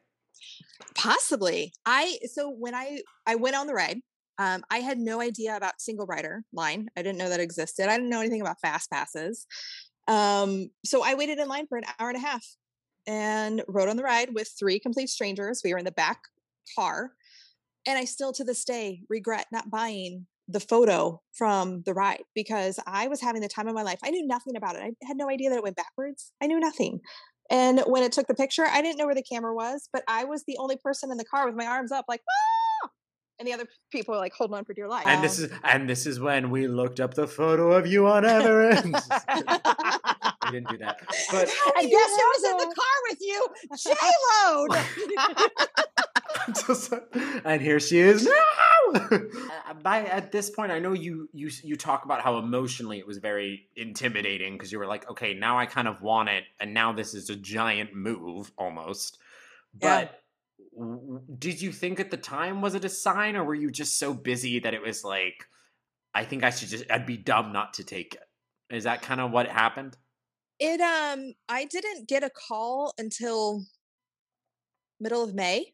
[0.94, 1.72] Possibly.
[1.86, 4.00] I so when i i went on the ride
[4.38, 6.88] um, i had no idea about single rider line.
[6.96, 7.88] I didn't know that existed.
[7.88, 9.46] I didn't know anything about fast passes.
[10.08, 12.44] Um, so i waited in line for an hour and a half
[13.06, 15.62] and rode on the ride with three complete strangers.
[15.64, 16.20] We were in the back
[16.76, 17.12] car
[17.86, 22.78] and i still to this day regret not buying the photo from the ride because
[22.86, 24.00] i was having the time of my life.
[24.02, 24.82] I knew nothing about it.
[24.82, 26.32] I had no idea that it went backwards.
[26.42, 27.00] I knew nothing
[27.50, 30.24] and when it took the picture, I didn't know where the camera was, but I
[30.24, 32.60] was the only person in the car with my arms up, like, ah!
[33.40, 35.06] and the other people were like holding on for dear life.
[35.06, 38.24] And this is and this is when we looked up the photo of you on
[38.24, 38.86] Everest.
[40.50, 41.00] we didn't do that.
[41.30, 43.48] But And guess who was in the car with you?
[43.76, 43.90] J
[44.26, 44.66] Lo.
[47.44, 48.92] And here she is now.
[48.94, 53.06] Uh, By at this point, I know you you you talk about how emotionally it
[53.06, 56.74] was very intimidating because you were like, okay, now I kind of want it, and
[56.74, 59.18] now this is a giant move almost.
[59.74, 60.20] But
[60.76, 63.70] w- w- did you think at the time was it a sign, or were you
[63.70, 65.46] just so busy that it was like,
[66.14, 68.74] I think I should just I'd be dumb not to take it.
[68.74, 69.96] Is that kind of what happened?
[70.60, 73.64] It um I didn't get a call until
[75.00, 75.72] middle of May.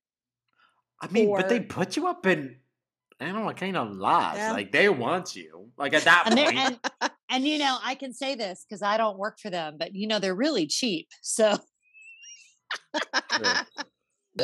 [1.01, 2.57] I mean, but they put you up in
[3.21, 3.97] i don't animal kind of.
[4.01, 4.53] Yeah.
[4.53, 5.71] Like they want you.
[5.77, 6.59] Like at that and, point.
[6.59, 9.95] and and you know, I can say this because I don't work for them, but
[9.95, 11.09] you know, they're really cheap.
[11.23, 11.57] So.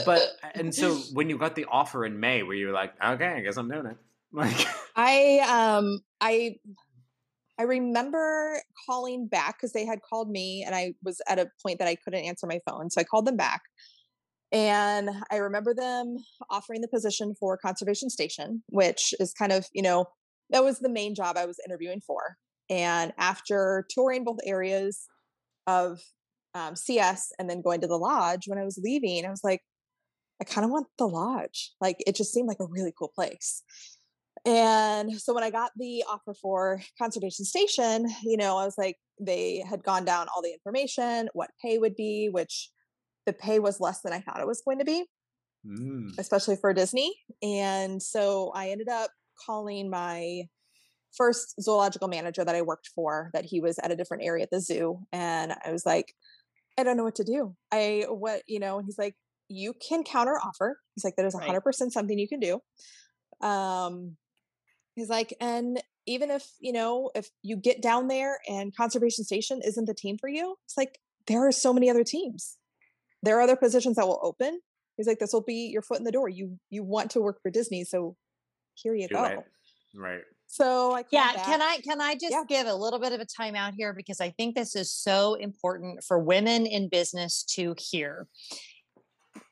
[0.06, 0.22] But
[0.54, 3.56] and so when you got the offer in May, were you like, okay, I guess
[3.56, 3.96] I'm doing it?
[4.34, 6.56] Like, I um I
[7.62, 11.78] I remember calling back because they had called me and I was at a point
[11.78, 12.90] that I couldn't answer my phone.
[12.90, 13.62] So I called them back.
[14.50, 16.16] And I remember them
[16.50, 20.06] offering the position for conservation station, which is kind of, you know,
[20.50, 22.36] that was the main job I was interviewing for.
[22.68, 25.06] And after touring both areas
[25.68, 26.00] of
[26.54, 29.60] um, CS and then going to the lodge, when I was leaving, I was like,
[30.40, 31.70] I kind of want the lodge.
[31.80, 33.62] Like it just seemed like a really cool place.
[34.44, 38.96] And so when I got the offer for conservation station, you know, I was like,
[39.20, 42.70] they had gone down all the information, what pay would be, which
[43.24, 45.04] the pay was less than I thought it was going to be,
[45.64, 47.14] mm, especially for Disney.
[47.40, 49.10] And so I ended up
[49.46, 50.42] calling my
[51.16, 54.50] first zoological manager that I worked for, that he was at a different area at
[54.50, 54.98] the zoo.
[55.12, 56.14] And I was like,
[56.78, 57.54] I don't know what to do.
[57.70, 59.14] I, what, you know, and he's like,
[59.48, 60.78] you can counter offer.
[60.94, 61.48] He's like, that is Right.
[61.48, 62.60] 100% something you can do.
[63.46, 64.16] Um,
[64.94, 69.60] he's like, and even if you know if you get down there and conservation station
[69.64, 72.56] isn't the team for you it's like there are so many other teams
[73.22, 74.60] there are other positions that will open
[74.96, 77.40] he's like this will be your foot in the door you you want to work
[77.40, 78.16] for disney so
[78.74, 79.38] here you Do go it.
[79.94, 80.22] Right.
[80.46, 82.42] so i yeah called can i can i just Yeah.
[82.48, 86.02] give a little bit of a timeout here because i think this is so important
[86.02, 88.26] for women in business to hear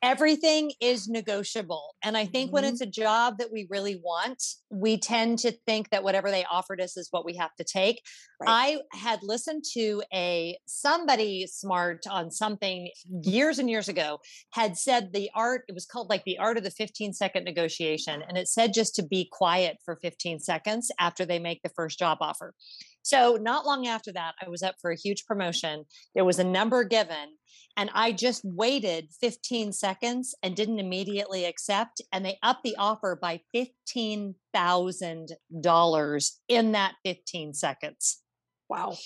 [0.02, 2.68] everything is negotiable and i think when Mhm.
[2.68, 6.80] it's a job that we really want we tend to think that whatever they offered
[6.80, 8.02] us is what we have to take
[8.40, 8.80] Right.
[8.92, 12.90] i had listened to a somebody smart on something
[13.22, 14.20] years and years ago
[14.52, 18.22] had said the art it was called like the art of the 15 second negotiation
[18.26, 21.98] and it said just to be quiet for 15 seconds after they make the first
[21.98, 22.54] job offer
[23.02, 25.84] so not long after that i was up for a huge promotion
[26.14, 27.28] there was a number given
[27.76, 32.00] and I just waited 15 seconds and didn't immediately accept.
[32.12, 38.22] And they upped the offer by $15,000 in that 15 seconds.
[38.68, 38.96] wow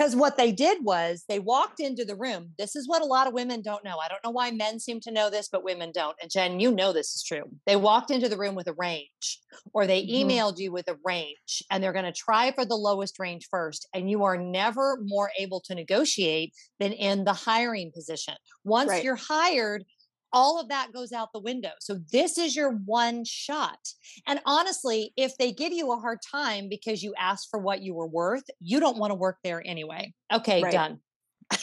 [0.00, 2.54] Because what they did was they walked into the room.
[2.56, 3.98] This is what a lot of women don't know.
[3.98, 6.16] I don't know why men seem to know this, but women don't.
[6.22, 7.42] And Jen, you know this is true.
[7.66, 9.42] They walked into the room with a range,
[9.74, 10.24] or they Mhm.
[10.24, 13.86] emailed you with a range, and they're going to try for the lowest range first.
[13.92, 18.36] And you are never more able to negotiate than in the hiring position.
[18.64, 19.04] Once Right.
[19.04, 19.84] you're hired,
[20.32, 21.70] all of that goes out the window.
[21.80, 23.78] So this is your one shot.
[24.26, 27.94] And honestly, if they give you a hard time because you asked for what you
[27.94, 30.14] were worth, you don't want to work there anyway.
[30.32, 30.72] Okay, Right.
[30.72, 31.00] done.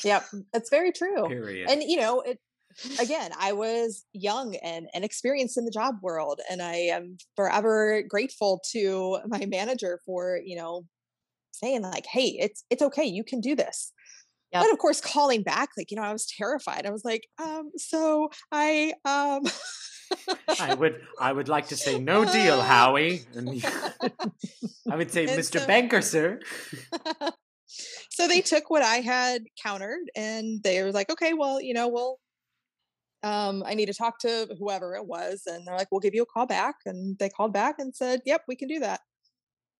[0.03, 1.69] yep it's very true Period.
[1.69, 2.39] and you know it
[2.99, 8.60] again i was young and inexperienced in the job world and i am forever grateful
[8.71, 10.86] to my manager for you know
[11.51, 13.93] saying like hey it's it's okay you can do this
[14.53, 14.63] Yep.
[14.63, 17.69] but of course calling back like you know i was terrified i was like um
[17.75, 19.43] so i um
[20.57, 23.25] I would I would like to say no deal, Howie.
[23.36, 23.49] And
[24.89, 25.60] I would say, And Mr.
[25.60, 26.39] so- Banker, sir.
[28.10, 31.89] so they took what I had countered and they were like, okay, well, you know,
[31.89, 32.19] we'll
[33.23, 35.41] um I need to talk to whoever it was.
[35.45, 36.75] And they're like, we'll give you a call back.
[36.86, 39.01] And they called back and said, Yep, we can do that.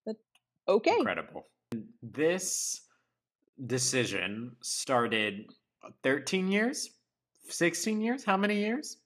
[0.06, 0.18] But,
[0.68, 0.98] okay.
[0.98, 1.48] Incredible.
[2.02, 2.82] This
[3.66, 5.46] decision started
[5.84, 6.92] uh, 13 years,
[7.50, 8.24] 16 years.
[8.24, 8.98] How many years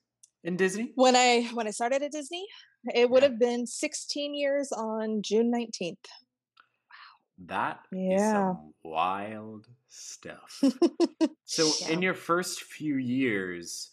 [0.44, 0.92] in Disney?
[0.94, 2.46] When I when I started at Disney,
[2.94, 3.28] it would Yeah.
[3.30, 6.04] have been 16 years on June 19th.
[6.90, 7.46] Wow.
[7.46, 8.32] That is Yeah.
[8.32, 10.62] some wild stuff.
[11.44, 13.90] so, in your first few years,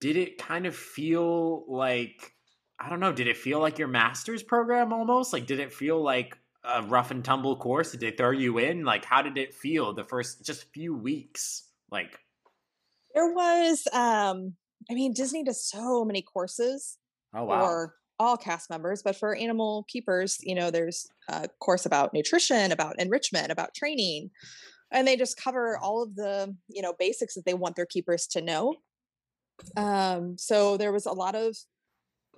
[0.00, 2.32] did it kind of feel like
[2.78, 3.12] I don't know?
[3.12, 5.32] Did it feel like your master's program almost?
[5.32, 7.92] Like, did it feel like a rough and tumble course?
[7.92, 8.84] Did they throw you in?
[8.84, 11.68] Like, how did it feel the first just few weeks?
[11.90, 12.18] Like,
[13.14, 14.54] There was um
[14.90, 16.98] I mean Disney does so many courses
[17.34, 21.86] oh wow, for all cast members, but for animal keepers, you know, there's a course
[21.86, 24.30] about nutrition, about enrichment, about training,
[24.90, 28.26] and they just cover all of the, you know, basics that they want their keepers
[28.28, 28.76] to know.
[29.76, 31.56] Um, so there was a lot of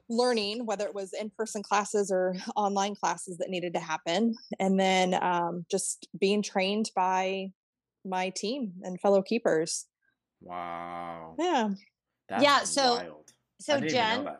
[0.08, 5.14] learning, whether it was in-person classes or online classes that needed to happen, and then
[5.14, 7.48] um, just being trained by
[8.04, 9.86] my team and fellow keepers.
[10.40, 11.70] wow, Yeah.
[12.28, 13.30] that's Yeah, so- wild.
[13.60, 14.36] So, didn't even know Jen.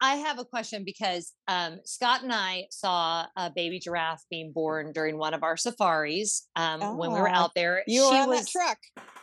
[0.00, 4.92] I have a question because um, Scott and I saw a baby giraffe being born
[4.92, 7.82] during one of our safaris um, when we were Ah, out there.
[7.86, 8.78] You were She on was, that truck.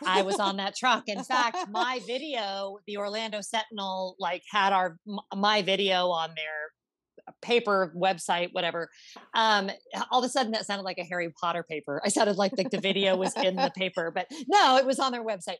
[0.06, 1.04] I was on that truck.
[1.08, 4.98] In fact, my video, the Orlando Sentinel, like had our
[5.34, 8.90] my video on their paper website, whatever.
[9.34, 9.70] Um,
[10.10, 12.02] all of a sudden, that sounded like a Harry Potter paper.
[12.04, 15.12] I sounded like like the video was in the paper, but no, it was on
[15.12, 15.56] their website.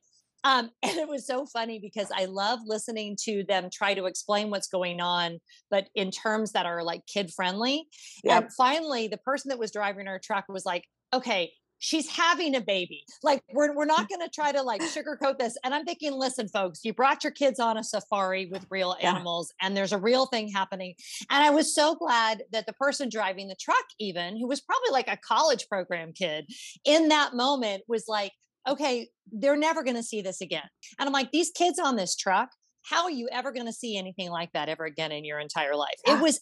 [0.47, 4.51] Um, and it was so funny because I love listening to them try to explain
[4.51, 7.89] what's going on, but in terms that are like kid friendly.
[8.25, 8.43] Yep.
[8.43, 12.61] And finally, the person that was driving our truck was like, okay, she's having a
[12.61, 13.05] baby.
[13.23, 15.59] Like, we're, we're not going to try to like sugarcoat this.
[15.63, 19.11] And I'm thinking, listen, folks, you brought your kids on a safari with real Yeah.
[19.11, 20.95] animals and there's a real thing happening.
[21.31, 24.91] And I was so glad that the person driving the truck, even who was probably
[24.91, 26.47] like a college program kid,
[26.85, 28.33] in that moment was like,
[28.69, 30.69] okay, they're never going to see this again.
[30.99, 32.49] And I'm like, these kids on this truck,
[32.85, 35.75] how are you ever going to see anything like that ever again in your entire
[35.77, 35.95] life?
[36.07, 36.19] Yeah.
[36.19, 36.41] It was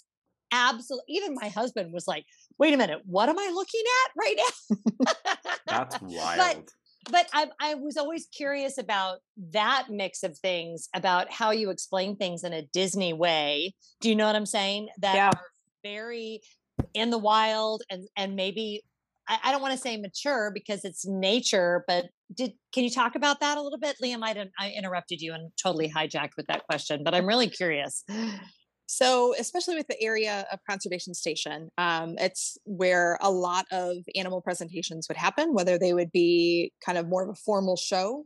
[0.52, 2.24] absolutely, even my husband was like,
[2.58, 5.12] wait a minute, what am I looking at right now?
[5.66, 6.68] That's wild.
[7.10, 9.18] but I, I was always curious about
[9.52, 14.16] that mix of things about how you explain things in a disney way do you
[14.16, 15.28] know what i'm saying that Yeah.
[15.28, 15.40] are
[15.82, 16.40] very
[16.94, 18.82] in the wild and and maybe
[19.28, 23.14] i, I don't want to say mature because it's nature but did can you talk
[23.14, 26.46] about that a little bit liam i didn't i interrupted you and totally hijacked with
[26.46, 28.04] that question but i'm really curious
[28.86, 34.42] So, especially with the area of conservation station, um, it's where a lot of animal
[34.42, 38.24] presentations would happen, whether they would be kind of more of a formal show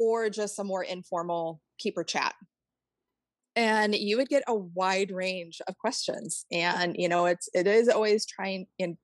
[0.00, 2.34] or just a more informal keeper chat.
[3.54, 7.88] And you would get a wide range of questions, and you know it's it is
[7.88, 8.98] always trying in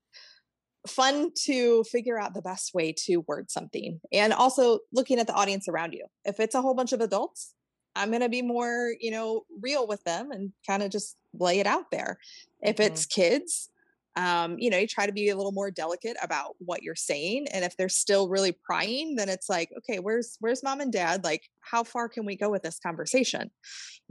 [0.86, 5.34] fun to figure out the best way to word something, and also looking at the
[5.34, 6.06] audience around you.
[6.24, 7.54] If it's a whole bunch of adults,
[7.96, 11.58] I'm going to be more, you know, real with them and kind of just lay
[11.60, 12.18] it out there.
[12.62, 12.92] If mm-hmm.
[12.92, 13.68] it's kids,
[14.16, 17.46] um, you know, you try to be a little more delicate about what you're saying.
[17.52, 21.24] And if they're still really prying, then it's like, okay, where's where's mom and dad?
[21.24, 23.50] Like, how far can we go with this conversation?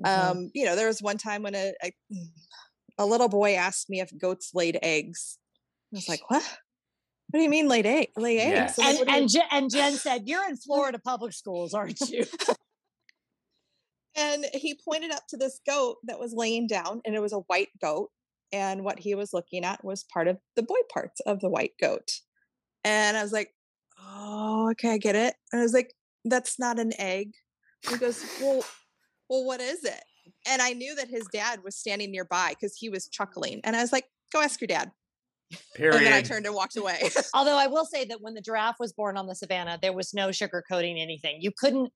[0.04, 0.32] Mm-hmm.
[0.32, 1.92] Um, you know, there was one time when a, a,
[2.98, 5.38] a little boy asked me if goats laid eggs.
[5.92, 6.44] I was like, what?
[7.30, 8.76] What do you mean laid egg, lay eggs?
[8.78, 8.90] Yeah.
[8.90, 12.26] And, and, Jen, and Jen said, "You're in Florida public schools, aren't you?"
[14.20, 17.40] and he pointed up to this goat that was laying down and it was a
[17.40, 18.10] white goat
[18.52, 21.74] and what he was looking at was part of the boy parts of the white
[21.80, 22.10] goat
[22.84, 23.52] and i was like
[24.00, 25.94] oh okay i get it and i was like
[26.26, 27.32] that's not an egg
[27.90, 28.64] he goes well
[29.30, 30.04] well what is it
[30.48, 33.82] and i knew that his dad was standing nearby because he was chuckling and i
[33.82, 34.92] was like go ask your dad
[35.76, 35.98] Period.
[35.98, 37.10] And then I turned and walked away.
[37.34, 40.14] Although I will say that when the giraffe was born on the savannah, there was
[40.14, 41.42] no sugarcoating anything.
[41.42, 41.92] You couldn't,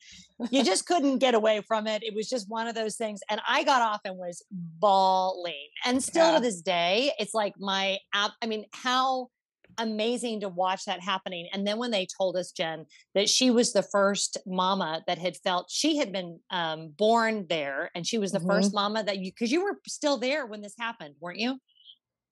[0.49, 2.03] you just couldn't get away from it.
[2.03, 3.19] It was just one of those things.
[3.29, 5.67] And I got off and was bawling.
[5.85, 6.35] And still yeah.
[6.35, 8.31] to this day, it's like my app.
[8.41, 9.29] I mean, how
[9.77, 11.47] amazing to watch that happening.
[11.51, 12.85] And then when they told us, Jen,
[13.15, 17.91] that she was the first mama that had felt she had been um, born there,
[17.95, 18.49] and she was the mm-hmm.
[18.49, 21.57] first mama that you, because you were still there when this happened, weren't you?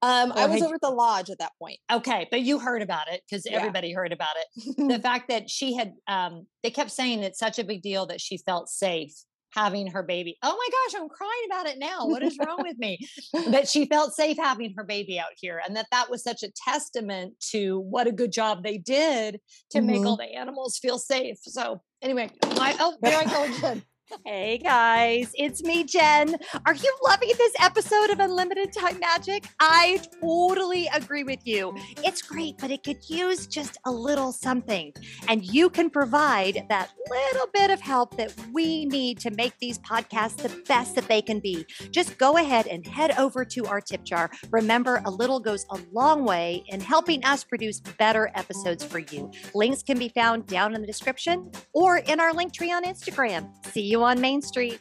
[0.03, 1.77] Um, I was over at the lodge at that point.
[1.91, 3.57] Okay, but you heard about it because yeah.
[3.57, 4.77] everybody heard about it.
[4.77, 8.19] the fact that she had, um, they kept saying it's such a big deal that
[8.19, 9.13] she felt safe
[9.53, 10.37] having her baby.
[10.41, 12.07] Oh my gosh, I'm crying about it now.
[12.07, 12.99] What is wrong with me?
[13.49, 16.51] That she felt safe having her baby out here, and that that was such a
[16.51, 19.39] testament to what a good job they did
[19.71, 19.87] to mm-hmm.
[19.87, 21.37] make all the animals feel safe.
[21.41, 23.83] So anyway, my oh, there I go again.
[24.25, 26.35] Hey guys, it's me, Jen.
[26.65, 29.45] Are you loving this episode of Unlimited Time Magic?
[29.61, 31.73] I totally agree with you.
[32.03, 34.93] It's great, but it could use just a little something.
[35.29, 39.79] And you can provide that little bit of help that we need to make these
[39.79, 41.65] podcasts the best that they can be.
[41.91, 44.29] Just go ahead and head over to our tip jar.
[44.51, 49.31] Remember, a little goes a long way in helping us produce better episodes for you.
[49.55, 53.49] Links can be found down in the description or in our link tree on Instagram.
[53.67, 54.79] See you on Main Street.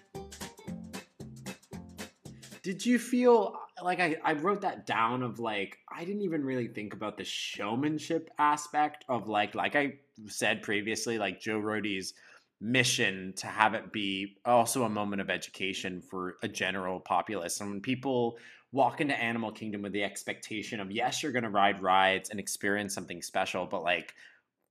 [2.62, 6.68] Did you feel like I, I wrote that down of like I didn't even really
[6.68, 9.94] think about the showmanship aspect of like like I
[10.26, 12.14] said previously, like Joe Rohde's
[12.60, 17.60] mission to have it be also a moment of education for a general populace.
[17.60, 18.36] And when people
[18.72, 22.94] walk into Animal Kingdom with the expectation of yes, you're gonna ride rides and experience
[22.94, 24.14] something special, but like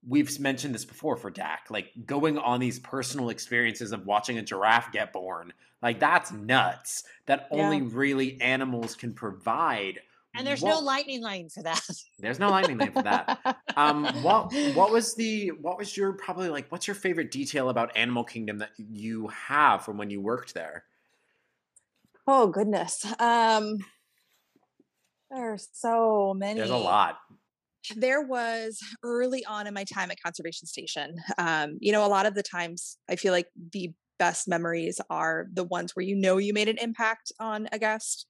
[0.08, 4.42] we've mentioned this before for Dak, like going on these personal experiences of watching a
[4.42, 5.54] giraffe get born.
[5.82, 7.04] Like that's nuts.
[7.26, 10.00] That only really animals can provide.
[10.36, 11.82] And there's what, no lightning lane for that.
[12.20, 13.40] There's no lightning lane for that.
[13.76, 17.96] Um, what what was the what was your probably like what's your favorite detail about
[17.96, 20.84] Animal Kingdom that you have from when you worked there?
[22.28, 23.06] Oh goodness.
[23.20, 23.80] Um
[25.32, 26.60] there's so many.
[26.60, 27.20] There's a lot
[27.96, 32.26] there was early on in my time at conservation station um, you know a lot
[32.26, 36.38] of the times i feel like the best memories are the ones where you know
[36.38, 38.28] you made an impact on a guest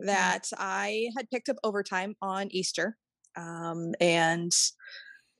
[0.00, 0.06] mm-hmm.
[0.06, 2.96] that i had picked up overtime on easter
[3.36, 4.52] um, and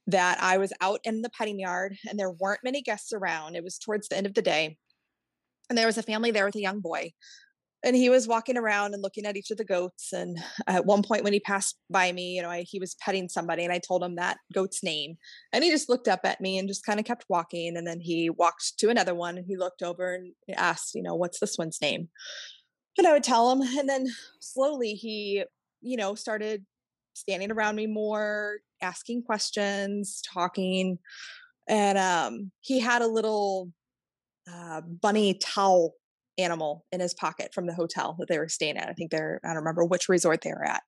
[0.07, 3.65] that i was out in the petting yard and there weren't many guests around it
[3.65, 4.77] was towards the end of the day
[5.69, 7.13] and there was a family there with a young boy
[7.87, 11.03] and he was walking around and looking at each of the goats and at one
[11.03, 13.79] point when he passed by me you know I, he was petting somebody and i
[13.79, 15.17] told him that goat's name
[15.53, 18.01] and he just looked up at me and just kind of kept walking and then
[18.01, 21.57] he walked to another one and he looked over and asked you know what's this
[21.57, 22.09] one's name?
[22.99, 24.09] And i would tell him and then
[24.41, 25.45] slowly he
[25.81, 26.67] you know started
[27.15, 30.99] standing around me more asking questions talking
[31.69, 33.71] and um he had a little
[34.51, 35.95] uh, bunny towel
[36.39, 38.89] animal in his pocket from the hotel that they were staying at.
[38.89, 40.83] I think they're, I don't remember which resort they were at.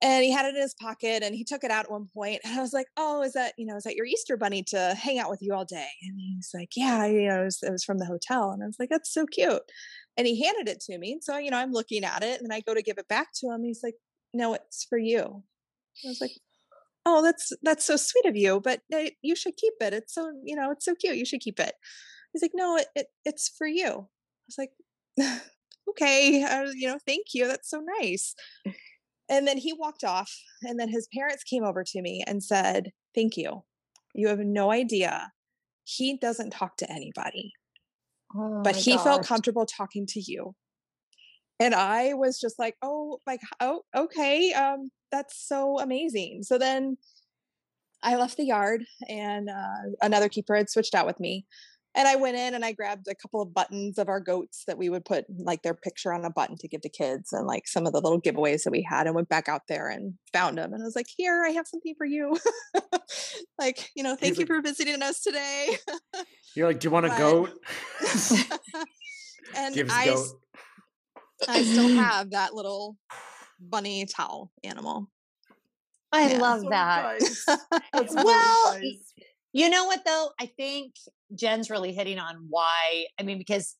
[0.00, 2.40] And he had it in his pocket and he took it out at one point.
[2.44, 4.94] And I was like, Oh, is that, you know, is that your Easter bunny to
[4.96, 5.88] hang out with you all day?
[6.02, 8.50] And he's like, Yeah, you know, it was, it was from the hotel.
[8.50, 9.62] And I was like, That's so cute.
[10.16, 11.18] And he handed it to me.
[11.20, 13.48] So, you know, I'm looking at it and I go to give it back to
[13.48, 13.64] him.
[13.64, 13.96] He's like,
[14.32, 15.42] No, it's for you.
[16.04, 16.32] I was like,
[17.04, 18.82] Oh, that's that's so sweet of you, but
[19.22, 19.94] you should keep it.
[19.94, 21.16] It's so, you know, it's so cute.
[21.16, 21.74] You should keep it.
[22.32, 24.08] He's like, No, it, it it's for you
[24.48, 24.72] was like,
[25.90, 27.46] okay, uh, you know, thank you.
[27.46, 28.34] That's so nice.
[29.28, 32.92] And then he walked off, and then his parents came over to me and said,
[33.14, 33.64] Thank you.
[34.14, 35.32] You have no idea.
[35.84, 37.52] He doesn't talk to anybody,
[38.34, 40.54] Oh but he felt comfortable talking to you.
[41.60, 44.52] And I was just like, oh, like, oh, okay.
[44.52, 46.42] Um, that's so amazing.
[46.44, 46.96] So then
[48.02, 51.46] I left the yard and uh, another keeper had switched out with me.
[51.94, 54.78] And I went in and I grabbed a couple of buttons of our goats that
[54.78, 57.66] we would put like their picture on a button to give to kids and like
[57.66, 60.58] some of the little giveaways that we had and went back out there and found
[60.58, 60.72] them.
[60.72, 62.38] And I was like, here, I have something for you.
[63.58, 65.76] like, you know, thank He's you like- for visiting us today.
[66.54, 67.50] You're like, do you want a But- goat?
[69.56, 70.18] and Gives I, goat.
[70.18, 70.34] s-
[71.48, 72.96] I still have that little
[73.60, 75.10] bunny towel animal.
[76.12, 76.38] I Yeah.
[76.38, 77.20] love So that.
[77.20, 77.44] nice.
[78.14, 79.12] Well, nice.
[79.52, 80.30] you know what though?
[80.40, 80.94] I think
[81.34, 83.06] Jen's really hitting on why.
[83.18, 83.76] I mean, because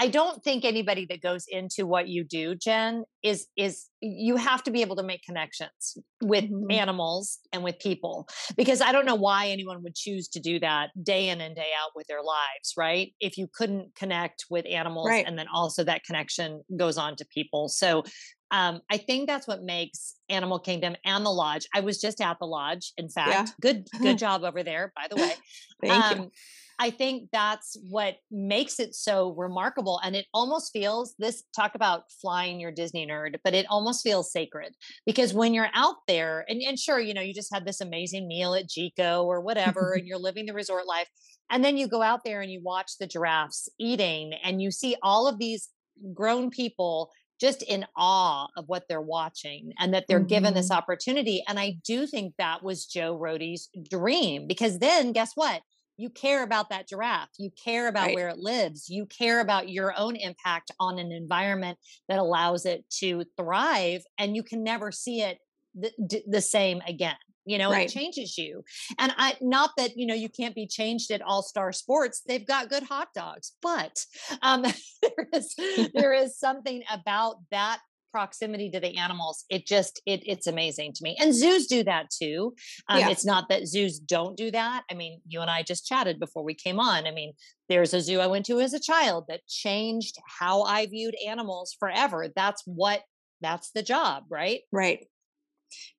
[0.00, 4.62] I don't think anybody that goes into what you do, Jen, is is you have
[4.62, 6.72] to be able to make connections with Mhm.
[6.72, 8.28] animals and with people.
[8.56, 11.70] Because I don't know why anyone would choose to do that day in and day
[11.82, 13.12] out with their lives, right?
[13.18, 15.26] If you couldn't connect with animals Right.
[15.26, 17.68] and then also that connection goes on to people.
[17.68, 18.04] So
[18.50, 21.66] um, I think that's what makes Animal Kingdom and the lodge.
[21.74, 23.50] I was just at the lodge, in fact.
[23.60, 25.34] Good good job over there, by the way.
[25.82, 26.30] Thank you.
[26.78, 30.00] I think that's what makes it so remarkable.
[30.04, 34.30] And it almost feels this talk about flying your Disney nerd, but it almost feels
[34.30, 34.74] sacred
[35.04, 38.28] because when you're out there, and, and sure, you know, you just had this amazing
[38.28, 41.08] meal at Jiko or whatever, and you're living the resort life.
[41.50, 44.96] And then you go out there and you watch the giraffes eating, and you see
[45.02, 45.70] all of these
[46.14, 47.10] grown people
[47.40, 50.78] just in awe of what they're watching and that they're given this mm-hmm.
[50.78, 51.42] opportunity.
[51.48, 55.62] And I do think that was Joe Rohde's dream because then guess what?
[55.98, 57.28] You care about that giraffe.
[57.38, 58.14] You care about Right.
[58.14, 58.88] where it lives.
[58.88, 61.78] You care about your own impact on an environment
[62.08, 64.02] that allows it to thrive.
[64.16, 65.38] And you can never see it
[65.74, 65.90] the,
[66.26, 67.16] the same again.
[67.44, 67.88] You know, Right.
[67.88, 68.62] it changes you.
[68.98, 72.22] And I, not that, you know, you can't be changed at All Star Sports.
[72.28, 74.04] They've got good hot dogs, but
[74.42, 74.62] um,
[75.02, 75.54] there is
[75.94, 77.80] there is something about that
[78.10, 81.16] proximity to the animals it just it it's amazing to me.
[81.20, 82.54] And zoos do that too.
[82.88, 83.10] Um, Yeah.
[83.10, 84.84] it's not that zoos don't do that.
[84.90, 87.06] I mean you and i just chatted before we came on.
[87.06, 87.32] I mean
[87.68, 91.76] there's a zoo i went to as a child that changed how i viewed animals
[91.78, 92.28] forever.
[92.34, 93.02] That's what
[93.40, 94.60] that's the job right?
[94.72, 95.06] Right.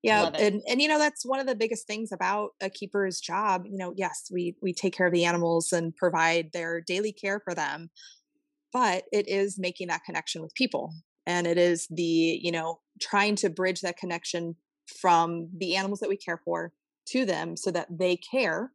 [0.01, 3.65] Yeah, and and you know that's one of the biggest things about a keeper's job.
[3.65, 7.39] You know, yes, we we take care of the animals and provide their daily care
[7.39, 7.91] for them,
[8.73, 10.91] but it is making that connection with people,
[11.29, 14.57] and it is the you know trying to bridge that connection
[15.01, 16.73] from the animals that we care for
[17.09, 18.73] to them, so that they care,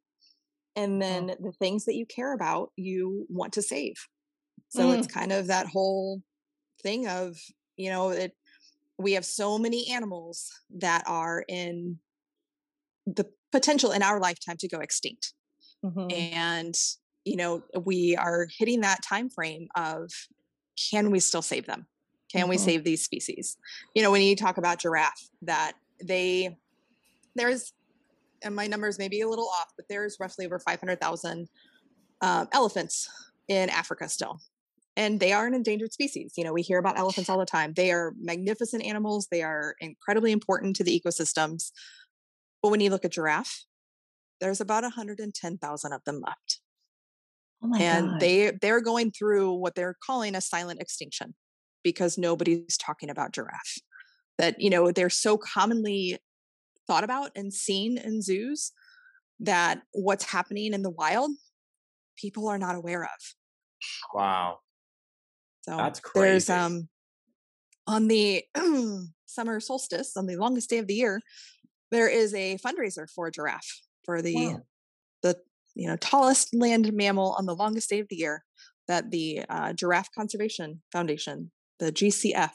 [0.76, 3.94] and then the things that you care about you want to save.
[4.68, 6.22] So it's kind of that whole
[6.82, 7.38] thing of
[7.76, 8.32] you know it
[8.98, 12.00] we have so many animals that are in
[13.06, 15.34] the potential in our lifetime to go extinct
[15.82, 16.16] Mhm.
[16.16, 16.74] and
[17.24, 20.10] you know we are hitting that time frame of
[20.90, 21.86] can we still save them
[22.32, 22.60] can we Mhm.
[22.60, 23.56] save these species?
[23.94, 26.58] You know when you talk about giraffe that they
[27.36, 27.72] there's
[28.42, 31.48] and my numbers may be a little off but there's roughly over 500000
[32.20, 33.08] um, elephants
[33.48, 34.40] in africa still.
[34.96, 36.34] And they are an endangered species.
[36.36, 37.72] You know we hear about elephants all the time.
[37.74, 39.28] They are magnificent animals.
[39.30, 41.72] They are incredibly important to the ecosystems.
[42.62, 43.64] But when you look at giraffe
[44.40, 46.60] there's about 110000 of them left.
[47.62, 48.20] Oh and God.
[48.20, 51.34] they they're going through what they're calling a silent extinction
[51.84, 53.78] because nobody's talking about giraffe
[54.38, 56.18] that you know they're so commonly
[56.86, 58.72] thought about and seen in zoos
[59.40, 61.30] that what's happening in the wild
[62.16, 63.34] people are not aware of
[64.12, 64.60] Wow.
[65.62, 66.88] so That's there's um
[67.86, 68.44] on the
[69.26, 71.20] summer solstice on the longest day of the year
[71.90, 74.62] there is a fundraiser for a giraffe for the Wow.
[75.22, 75.36] the
[75.74, 78.44] you know tallest land mammal on the longest day of the year
[78.86, 82.50] that the uh, giraffe conservation foundation the gcf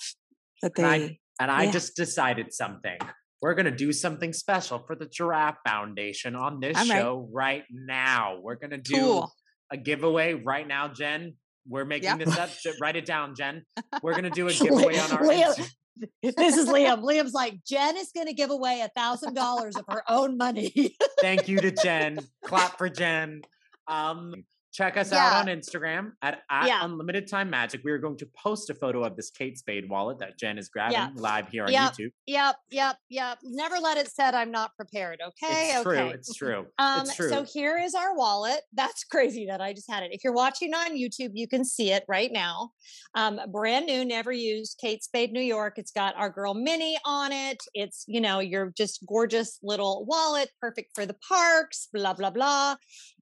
[0.61, 1.72] that they And I and I yeah.
[1.72, 2.97] just decided something.
[3.41, 7.01] We're gonna do something special for the Giraffe Foundation on this I'm right.
[7.01, 8.39] show right now.
[8.41, 9.32] We're gonna do cool
[9.72, 11.36] a giveaway right now, Jen.
[11.67, 12.17] We're making Yeah.
[12.17, 12.49] this up.
[12.82, 13.63] Write it down, Jen.
[14.01, 15.70] We're gonna do a giveaway on our Liam,
[16.24, 19.84] this is liam liam's like jen is going to give away a thousand dollars of
[19.89, 22.20] her own money Thank you to Jen.
[22.45, 23.41] Clap for Jen.
[23.88, 24.34] Um,
[24.72, 25.26] check us Yeah.
[25.26, 26.84] out on Instagram at, at Yeah.
[26.86, 27.82] Unlimited Time Magic.
[27.84, 30.70] We are going to post a photo of this Kate Spade wallet that Jen is
[30.70, 31.09] grabbing Yeah.
[31.15, 31.91] live here on Yep.
[31.93, 32.11] YouTube.
[32.28, 33.39] Yep, yep, yep.
[33.43, 35.20] Never let it said I'm not prepared.
[35.26, 35.97] Okay, It's okay.
[35.99, 36.09] true.
[36.09, 36.67] It's true.
[36.80, 37.30] Um, it's true.
[37.30, 38.61] so here is our wallet.
[38.74, 40.11] That's crazy that I just had it.
[40.13, 42.72] If you're watching on YouTube, you can see it right now.
[43.15, 44.78] Um, brand new, never used.
[44.80, 45.74] Kate Spade, New York.
[45.78, 47.57] It's got our girl Minnie on it.
[47.74, 51.88] It's you know your just gorgeous little wallet, perfect for the parks.
[51.91, 52.76] Blah blah blah.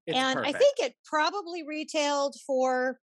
[0.07, 0.55] It's and perfect.
[0.55, 2.99] I think it probably retailed for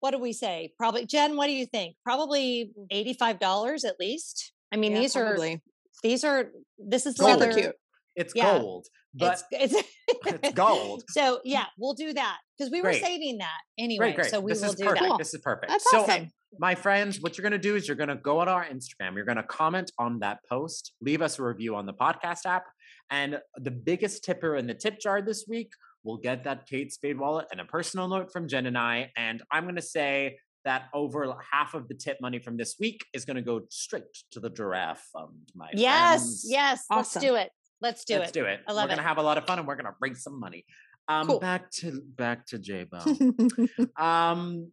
[0.00, 0.72] what do we say?
[0.78, 1.36] Probably Jen.
[1.36, 1.96] What do you think?
[2.04, 4.52] Probably eighty five dollars at least.
[4.72, 5.62] I mean, Yeah, these are probably.
[6.02, 7.40] these are this is Gold.
[7.40, 7.52] leather.
[7.52, 7.74] cute.
[8.16, 8.58] it's yeah.
[8.58, 9.88] gold, but it's it's,
[10.42, 11.04] it's gold.
[11.08, 13.02] So yeah, we'll do that because we were Great.
[13.02, 14.06] saving that anyway.
[14.06, 14.30] Great, great.
[14.30, 15.08] So we this will is do perfect.
[15.08, 15.18] that.
[15.18, 15.70] This is perfect.
[15.70, 16.30] That's so, awesome.
[16.58, 19.14] my friends, what you're going to do is you're going to go on our Instagram.
[19.14, 22.64] You're going to comment on that post, leave us a review on the podcast app.
[23.10, 25.70] And the biggest tipper in the tip jar this week
[26.04, 29.10] will get that Kate Spade wallet and a personal note from Jen and I.
[29.16, 33.04] And I'm going to say that over half of the tip money from this week
[33.12, 36.46] is going to go straight to the giraffe fund, my Yes, friends.
[36.48, 36.84] yes.
[36.90, 37.50] Let's do it.
[37.80, 38.34] Let's do Let's it.
[38.34, 38.60] do it.
[38.68, 40.22] I love We're going to have a lot of fun and we're going to raise
[40.22, 40.64] some money.
[41.08, 41.40] Um, Cool.
[41.40, 43.04] Back to back to J Bell.
[43.98, 44.70] Um,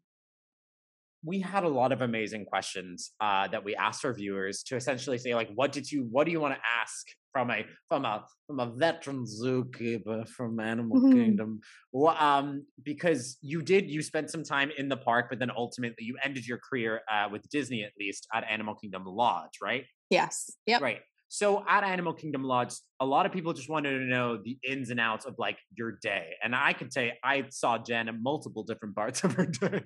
[1.23, 5.17] we had a lot of amazing questions uh, that we asked our viewers to essentially
[5.17, 8.25] say, like, what did you, what do you want to ask from a from a
[8.47, 11.11] from a veteran zookeeper from Animal Mhm.
[11.13, 11.59] Kingdom?
[11.91, 16.03] Well, um, because you did, you spent some time in the park, but then ultimately
[16.05, 19.85] you ended your career uh, with Disney, at least at Animal Kingdom Lodge, right?
[20.09, 20.51] yes.
[20.65, 20.81] Yep.
[20.81, 21.01] Right.
[21.31, 24.89] So at Animal Kingdom Lodge, a lot of people just wanted to know the ins
[24.89, 26.31] and outs of like your day.
[26.43, 29.83] And I could say I saw Jen in multiple different parts of her day.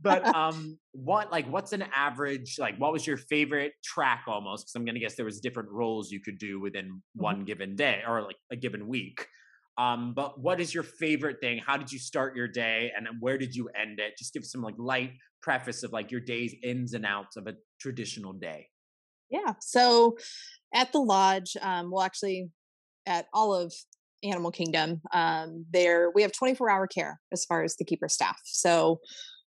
[0.00, 4.66] but um what like what's an average like what was your favorite track almost?
[4.66, 8.02] Because I'm gonna guess there was different roles you could do within one given day
[8.06, 9.26] or like a given week.
[9.78, 11.60] Um, but what is your favorite thing?
[11.66, 14.18] How did you start your day and where did you end it?
[14.18, 15.12] Just give some like light
[15.42, 18.68] preface of like your day's ins and outs of a traditional day.
[19.30, 19.54] Yeah.
[19.60, 20.16] So
[20.74, 22.50] at the lodge, um, well, actually,
[23.06, 23.72] at all of
[24.22, 28.40] Animal Kingdom, um, there we have 24 hour care as far as the keeper staff.
[28.44, 29.00] So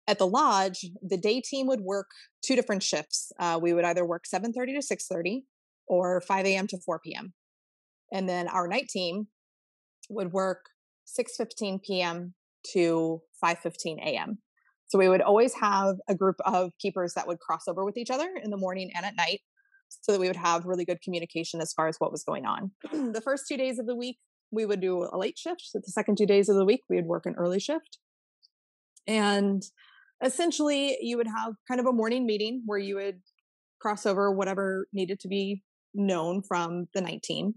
[0.06, 2.06] at the lodge, the day team would work
[2.44, 3.32] two different shifts.
[3.40, 5.42] Uh, we would either work 7:30 to 6:30
[5.88, 6.66] or 5 a.m.
[6.68, 7.34] to 4 p.m.
[8.12, 9.26] And then our night team
[10.08, 10.66] would work
[11.06, 12.34] 6:15 p.m.
[12.72, 14.38] to 5:15 a.m.
[14.88, 18.10] So we would always have a group of keepers that would cross over with each
[18.10, 19.40] other in the morning and at night
[19.88, 22.70] so that we would have really good communication as far as what was going on.
[22.92, 24.18] the first two days of the week,
[24.50, 25.62] we would do a late shift.
[25.64, 27.98] So the second two days of the week, we would work an early shift.
[29.06, 29.62] And
[30.24, 33.20] essentially, you would have kind of a morning meeting where you would
[33.80, 35.62] cross over whatever needed to be
[35.94, 37.54] known from the night team.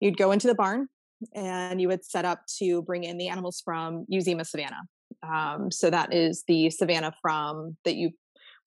[0.00, 0.88] You'd go into the barn
[1.34, 4.82] and you would set up to bring in the animals from of Savannah.
[5.22, 8.10] Um, so that is the savannah from that you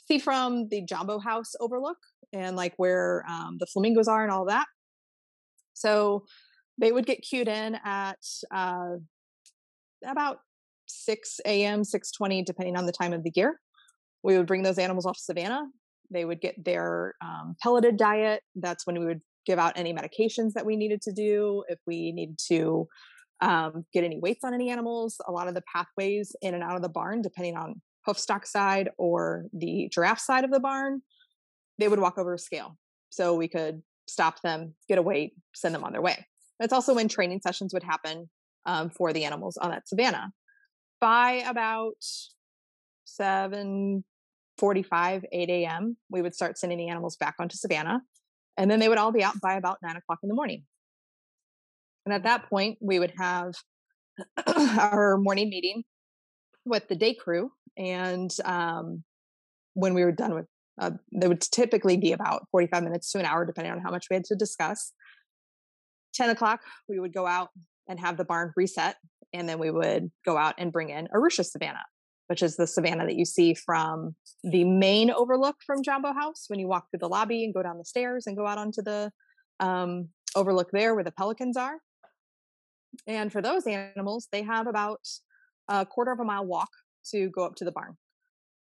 [0.10, 1.98] see from the Jambo House overlook
[2.34, 4.66] and like where um, the flamingos are and all that.
[5.74, 6.26] So
[6.78, 8.20] they would get queued in at
[8.54, 8.96] uh,
[10.06, 10.40] about
[10.88, 13.60] 6 a.m., 6:20, depending on the time of the year.
[14.24, 15.66] We would bring those animals off savannah.
[16.12, 18.42] They would get their um, pelleted diet.
[18.56, 21.64] That's when we would give out any medications that we needed to do.
[21.70, 22.88] If we needed to
[23.42, 26.76] um, get any weights on any animals, a lot of the pathways in and out
[26.76, 31.02] of the barn, depending on hoofstock side or the giraffe side of the barn,
[31.78, 32.78] they would walk over a scale.
[33.10, 36.26] So we could stop them, get a weight, send them on their way.
[36.60, 38.30] That's also when training sessions would happen
[38.66, 40.32] um, for the animals on that savannah.
[41.00, 42.04] By about
[43.06, 44.04] 7
[44.60, 48.02] 45, 8 a.m., we would start sending the animals back onto savannah.
[48.58, 50.64] And then they would all be out by about nine o'clock in the morning.
[52.06, 53.54] And at that point, we would have
[54.48, 55.84] our morning meeting
[56.66, 57.52] with the day crew.
[57.80, 59.04] And um,
[59.74, 60.46] when we were done with,
[60.80, 64.16] uh, would typically be about 45 minutes to an hour, depending on how much we
[64.16, 64.92] had to discuss.
[66.14, 67.50] 10 o'clock, we would go out
[67.88, 68.98] and have the barn reset.
[69.34, 71.86] And then we would go out and bring in Arusha Savannah,
[72.28, 76.60] which is the savannah that you see from the main overlook from Jambo House when
[76.60, 79.12] you walk through the lobby and go down the stairs and go out onto the
[79.60, 81.78] um, overlook there where the pelicans are.
[83.08, 85.02] And for those animals, they have about
[85.68, 86.70] a quarter of a mile walk
[87.12, 87.96] to go up to the barn.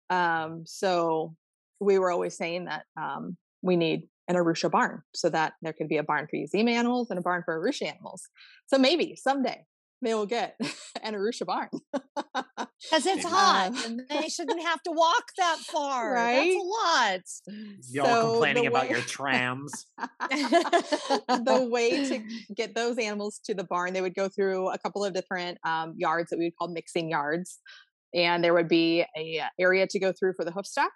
[0.09, 1.35] Um, so
[1.79, 5.89] we were always saying that um, we need an Arusha barn so that there could
[5.89, 8.23] be a barn for Uzima animals and a barn for Arusha animals.
[8.67, 9.65] So maybe someday
[10.01, 10.55] they will get
[11.03, 11.69] an Arusha barn.
[12.91, 16.13] Because it's hot and they shouldn't have to walk that far.
[16.13, 16.53] Right?
[17.47, 17.71] That's a lot.
[17.89, 19.85] Y'all So complaining the about your trams.
[20.29, 22.21] the way to
[22.55, 25.93] get those animals to the barn, they would go through a couple of different um,
[25.97, 27.59] yards that we would call mixing yards,
[28.13, 30.91] and there would be a uh, area to go through for the hoof stock,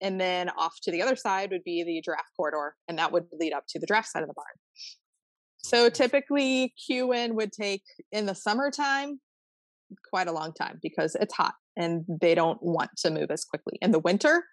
[0.00, 3.26] and then off to the other side would be the giraffe corridor, and that would
[3.32, 4.46] lead up to the giraffe side of the barn.
[5.58, 9.20] So typically, Q-in would take in the summertime
[10.08, 13.78] quite a long time because it's hot and they don't want to move as quickly.
[13.80, 14.44] In the winter,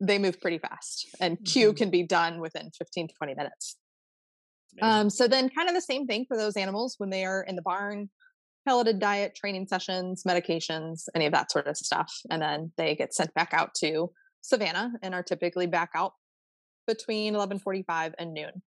[0.00, 1.76] they move pretty fast, and Q Mhm.
[1.76, 3.76] can be done within 15 to 20 minutes.
[4.82, 7.54] Um, so then kind of the same thing for those animals when they are in
[7.54, 8.10] the barn,
[8.66, 12.12] pelleted diet, training sessions, medications, any of that sort of stuff.
[12.30, 14.10] And then they get sent back out to
[14.40, 16.12] Savannah and are typically back out
[16.86, 18.62] between 1145 and noon.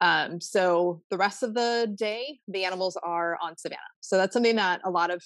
[0.00, 3.80] Um, so the rest of the day, the animals are on Savannah.
[4.00, 5.22] So that's something that a lot of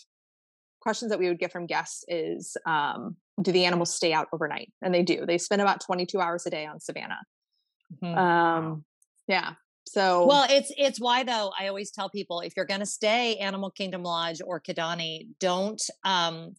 [0.80, 4.72] questions that we would get from guests is, um, do the animals stay out overnight?
[4.82, 5.24] And they do.
[5.26, 7.20] They spend about 22 hours a day on Savannah.
[8.02, 8.16] Mhm.
[8.16, 8.84] Um,
[9.28, 9.54] yeah.
[9.86, 13.36] So Well, it's it's why though I always tell people if you're going to stay
[13.36, 16.54] Animal Kingdom Lodge or Kidani, don't um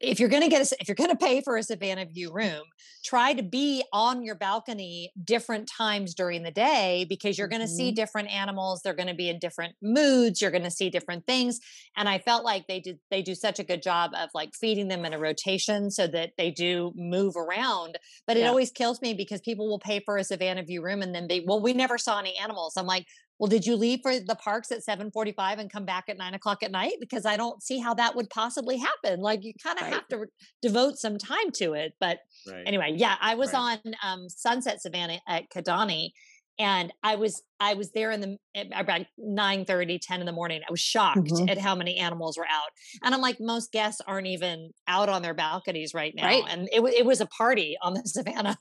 [0.00, 2.32] if you're going to get a, if you're going to pay for a Savannah View
[2.32, 2.62] room,
[3.04, 7.68] try to be on your balcony different times during the day because you're going to
[7.68, 7.94] see mm-hmm.
[7.94, 8.80] different animals.
[8.82, 10.40] They're going to be in different moods.
[10.40, 11.60] You're going to see different things.
[11.96, 14.88] And I felt like they did they do such a good job of like feeding
[14.88, 17.98] them in a rotation so that they do move around.
[18.26, 18.48] But it Yeah.
[18.48, 21.40] always kills me because people will pay for a Savannah View room and then they
[21.40, 22.76] well we never saw any animals.
[22.76, 23.06] I'm like
[23.38, 26.62] well, did you leave for the parks at 7:45 and come back at nine o'clock
[26.62, 26.94] at night?
[27.00, 29.20] Because I don't see how that would possibly happen.
[29.20, 29.94] Like you kind of Right.
[29.94, 30.26] have to
[30.60, 31.94] devote some time to it.
[32.00, 32.62] But Right.
[32.66, 33.78] anyway, yeah, I was Right.
[33.84, 36.10] on um, Sunset Savannah at Kidani,
[36.58, 38.38] and I was I was there in the
[38.74, 40.60] about 9 10 in the morning.
[40.68, 41.50] I was shocked Mhm.
[41.50, 42.70] at how many animals were out,
[43.02, 46.82] and I'm like, most guests aren't even out on their balconies right now, and it
[46.82, 48.58] wa- it was a party on the Savannah.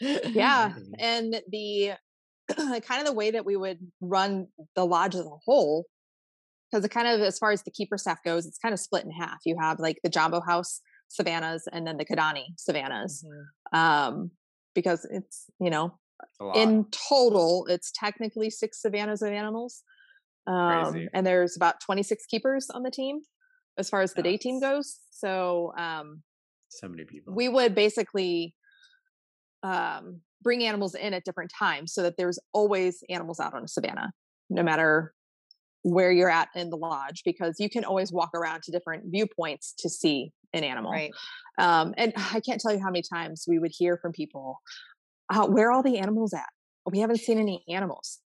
[0.00, 1.92] yeah and the
[2.56, 5.86] kind of the way that we would run the lodge as a whole
[6.70, 9.04] because it kind of as far as the keeper staff goes it's kind of split
[9.04, 9.38] in half.
[9.44, 13.78] You have like the jambo house savannas and then the kidani savannas Mhm.
[13.78, 14.30] um
[14.74, 15.98] because it's you know
[16.54, 19.82] in total it's technically six savannas of animals
[20.46, 23.20] um and there's about 26 keepers on the team
[23.78, 24.98] as far as the day team goes.
[25.10, 26.22] So um
[26.68, 27.34] so many people.
[27.34, 28.54] we would basically
[29.62, 33.68] um, bring animals in at different times so that there's always animals out on a
[33.68, 34.12] savannah,
[34.50, 35.12] no matter
[35.82, 39.74] where you're at in the lodge, because you can always walk around to different viewpoints
[39.78, 40.90] to see an animal.
[40.90, 41.12] Right.
[41.58, 44.60] Um, and I can't tell you how many times we would hear from people,
[45.32, 46.48] uh, where are all the animals at?
[46.90, 48.20] We haven't seen any animals.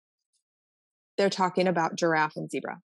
[1.16, 2.78] They're talking about giraffe and zebra.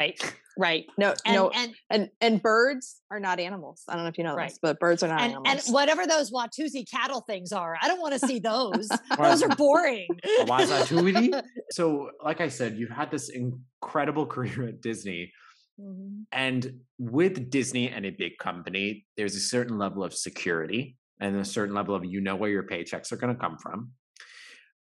[0.00, 0.34] Right.
[0.58, 0.86] Right.
[0.98, 3.84] No, And no, and and and birds are not animals.
[3.88, 4.48] I don't know if you know Right.
[4.48, 5.66] this, but birds are not and, animals.
[5.66, 8.88] and whatever those Watusi cattle things are, I don't want to see those.
[9.18, 10.08] Those are boring.
[10.40, 11.40] Wazatootie?
[11.70, 15.32] so, like I said, you've had this incredible career at Disney.
[15.80, 16.24] Mhm.
[16.32, 21.44] And with Disney and a big company, there's a certain level of security and a
[21.44, 23.92] certain level of you know where your paychecks are going to come from.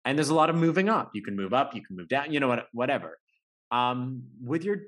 [0.04, 1.10] And there's a lot of moving up.
[1.14, 3.18] You can move up, you can move down, you know what, whatever.
[3.70, 4.78] Um, with your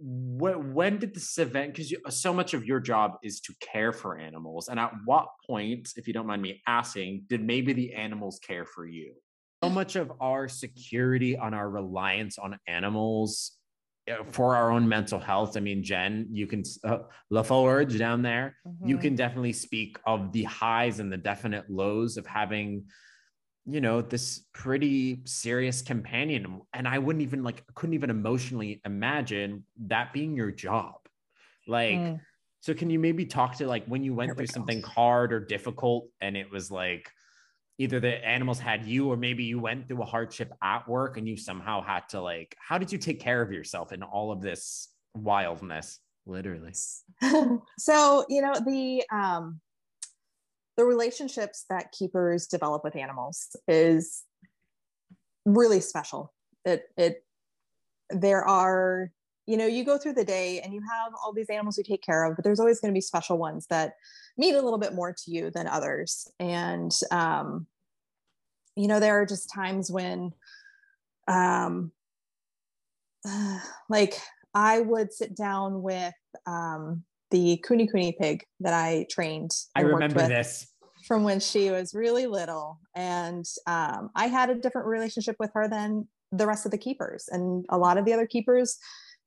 [0.00, 4.16] when, when did this event because so much of your job is to care for
[4.16, 8.38] animals and at what point if you don't mind me asking did maybe the animals
[8.38, 9.14] care for you
[9.64, 13.58] so much of our security on our reliance on animals
[14.08, 15.56] uh, for our own mental health.
[15.56, 16.98] I mean, Jen, you can, uh,
[17.32, 19.00] LaForge down there, you Mhm.
[19.00, 22.84] can definitely speak of the highs and the definite lows of having,
[23.68, 26.62] you know, this pretty serious companion.
[26.72, 30.94] And I wouldn't even like, couldn't even emotionally imagine that being your job.
[31.66, 32.20] Like, Mm.
[32.60, 34.52] so can you maybe talk to like when you went through go.
[34.52, 37.10] something hard or difficult and it was like,
[37.80, 41.28] either the animals had you or maybe you went through a hardship at work and
[41.28, 44.42] you somehow had to like how did you take care of yourself in all of
[44.42, 46.72] this wildness literally
[47.78, 49.60] so you know the um
[50.78, 54.22] the relationships that keepers develop with animals is
[55.44, 56.32] really special.
[56.64, 57.24] It it
[58.10, 59.10] there are
[59.46, 62.02] you know you go through the day and you have all these animals you take
[62.02, 63.94] care of but there's always going to be special ones that
[64.38, 66.30] mean a little bit more to you than others.
[66.38, 67.66] And um
[68.76, 70.32] you know there are just times when
[71.26, 71.90] um
[73.88, 74.14] like
[74.54, 76.14] i would sit down with
[76.46, 80.66] um the kunekune pig that i trained i remember this.
[81.06, 82.80] from when she was really little.
[82.94, 87.28] And um, i had a different relationship with her than the rest of the keepers.
[87.30, 88.78] And a lot of the other keepers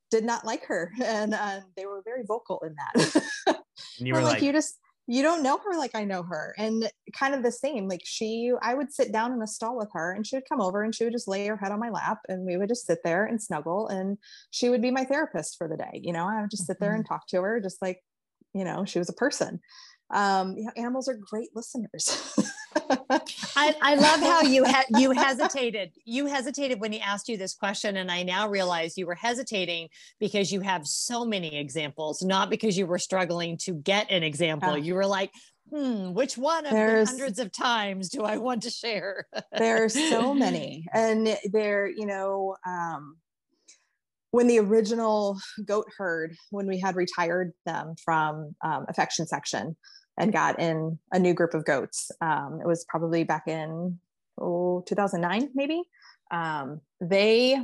[0.10, 0.92] did not like her.
[1.04, 3.24] And uh, they were very vocal in that.
[3.98, 4.78] And you were like, like, you just
[5.12, 6.56] you don't know her like I know her.
[6.58, 7.90] And kind of the same.
[7.90, 10.62] Like she I would sit down in a stall with her and she would come
[10.62, 12.86] over and she would just lay her head on my lap and we would just
[12.86, 14.18] sit there and snuggle and
[14.52, 16.00] she would be my therapist for the day.
[16.02, 18.02] You know, I would just sit there and talk to her just like,
[18.54, 19.60] you know, she was a person.
[20.12, 22.34] Um, you know, animals are great listeners.
[23.56, 25.92] I, I love how you had you hesitated.
[26.06, 29.90] You hesitated when he asked you this question, and I now realize you were hesitating
[30.20, 34.72] because you have so many examples, not because you were struggling to get an example.
[34.72, 34.76] Ah.
[34.76, 35.32] You were like,
[35.70, 39.90] "Hmm, which one of the hundreds of times do I want to share?" there are
[39.90, 43.18] so many and they're you know um
[44.32, 49.76] when the original goat herd when we had retired them from um, affection section
[50.22, 54.00] and got in a new group of goats um, it was probably back in
[54.40, 55.82] oh 2009 maybe
[56.32, 57.60] um, they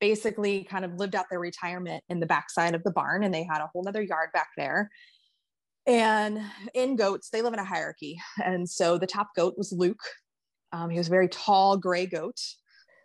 [0.00, 3.42] basically kind of lived out their retirement in the backside of the barn and they
[3.42, 4.90] had a whole other yard back there
[5.88, 6.38] and
[6.74, 8.20] in goats, they live in a hierarchy.
[8.44, 10.02] And so the top goat was Luke.
[10.70, 12.38] Um, he was a very tall gray goat.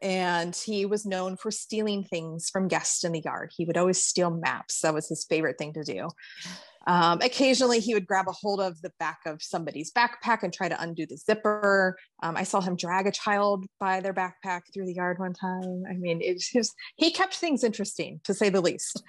[0.04, 3.52] And he was known for stealing things from guests in the yard.
[3.56, 4.82] He would always steal maps.
[4.82, 6.10] That was his favorite thing to do.
[6.86, 10.68] Um, occasionally, he would grab a hold of the back of somebody's backpack and try
[10.68, 11.98] to undo the zipper.
[12.22, 15.84] Um, I saw him drag a child by their backpack through the yard one time.
[15.90, 19.02] I mean, it's just, he kept things interesting to say the least.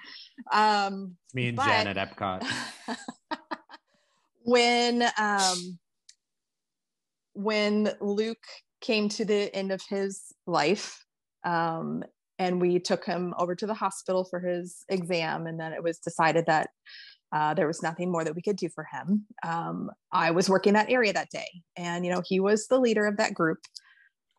[0.53, 2.49] Um, me and but- Jen at Epcot.
[4.45, 5.79] when um
[7.33, 8.37] when luke
[8.85, 11.03] came to the end of his life
[11.43, 12.03] um
[12.37, 15.99] and we took him over to the hospital for his exam and then it was
[15.99, 16.69] decided that
[17.31, 19.25] uh, there was nothing more that we could do for him.
[19.43, 23.05] Um, i was working that area that day and you know he was the leader
[23.05, 23.59] of that group.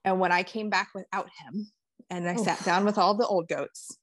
[0.05, 1.70] And when i came back without him
[2.11, 3.99] and i sat down with all the old goats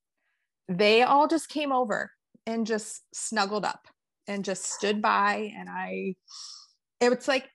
[0.67, 2.11] they all just came over
[2.45, 3.87] and just snuggled up
[4.27, 6.15] and just stood by and i
[6.99, 7.47] it's like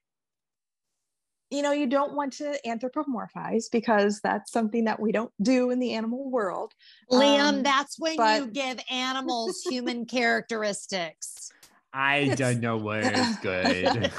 [1.51, 5.79] you know you don't want to anthropomorphize because that's something that we don't do in
[5.79, 6.73] the animal world
[7.11, 11.51] Liam, Um, that's when you give animals human characteristics.
[11.91, 14.11] I It's- don't know where it's good.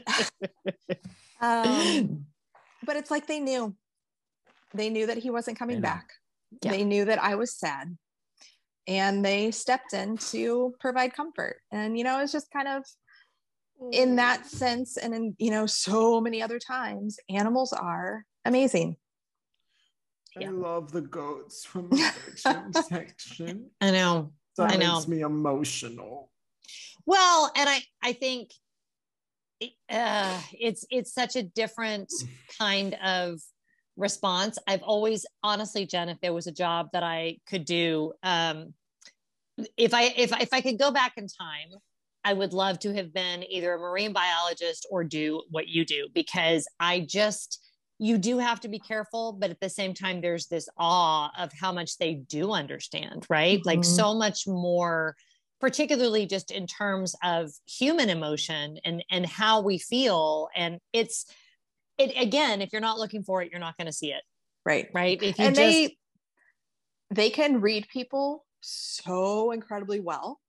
[1.40, 2.26] um,
[2.84, 3.74] but it's like they knew
[4.74, 5.88] they knew that he wasn't coming know.
[5.88, 6.10] back
[6.62, 6.72] Yeah.
[6.72, 7.96] they knew that i was sad
[8.86, 12.84] and they stepped in to provide comfort and you know it's just kind of
[13.92, 18.96] in that sense and in you know so many other times animals are amazing
[20.36, 20.50] I Yeah.
[20.50, 23.70] love the goats from affection section.
[23.80, 24.32] I know.
[24.56, 24.94] That I know.
[24.94, 26.30] makes me emotional.
[27.04, 28.52] Well, and I I think
[29.88, 32.12] uh, it's it's such a different
[32.58, 33.40] kind of
[33.96, 34.58] response.
[34.66, 38.74] I've always honestly, Jen, if there was a job that I could do, um,
[39.76, 41.70] if I if if I could go back in time,
[42.24, 46.08] I would love to have been either a marine biologist or do what you do
[46.14, 47.66] because I just
[47.98, 51.52] you do have to be careful, but at the same time, there's this awe of
[51.52, 53.64] how much they do understand, right?
[53.66, 53.84] Like Mhm.
[53.84, 55.16] so much more
[55.60, 61.26] particularly just in terms of human emotion and and how we feel and it's
[61.98, 64.22] it again if you're not looking for it you're not going to see it
[64.64, 65.98] right right if you and just they
[67.10, 70.40] they can read people so incredibly well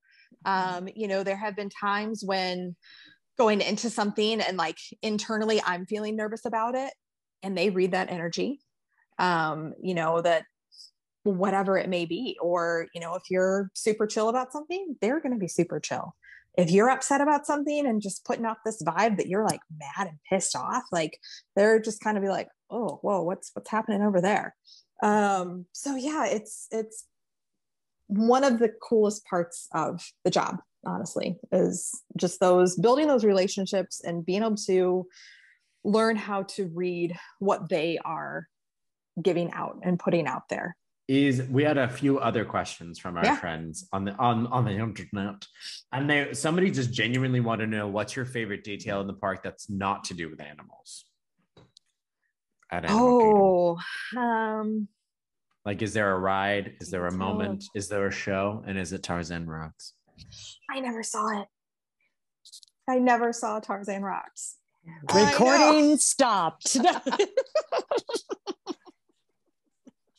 [0.45, 2.75] um you know there have been times when
[3.37, 6.93] going into something and like internally i'm feeling nervous about it
[7.43, 8.59] and they read that energy
[9.19, 10.43] um you know that
[11.23, 15.33] whatever it may be or you know if you're super chill about something they're going
[15.33, 16.15] to be super chill.
[16.57, 20.07] If you're upset about something and just putting off this vibe that you're like mad
[20.07, 21.17] and pissed off like
[21.55, 24.55] they're just kind of be like oh whoa what's what's happening over there?
[25.01, 27.05] Um so yeah it's it's
[28.12, 34.01] one of the coolest parts of the job honestly is just those building those relationships
[34.03, 35.07] and being able to
[35.86, 38.47] learn how to read what they are
[39.22, 40.76] giving out and putting out there
[41.07, 43.38] Is we had a few other questions from our Yeah.
[43.38, 45.45] friends on the on on the internet,
[45.93, 49.43] and they somebody just genuinely want to know what's your favorite detail in the park
[49.43, 51.05] that's not to do with animals.
[52.72, 53.41] At Animal Kingdom.
[53.43, 53.80] oh
[54.18, 54.88] um
[55.66, 56.76] like is there a ride?
[56.82, 57.66] Is there a moment?
[57.76, 58.64] Is there a show?
[58.66, 59.93] And is it Tarzan Rocks?
[60.70, 61.47] i never saw it
[62.88, 64.57] i never saw tarzan rocks
[65.14, 66.78] recording stopped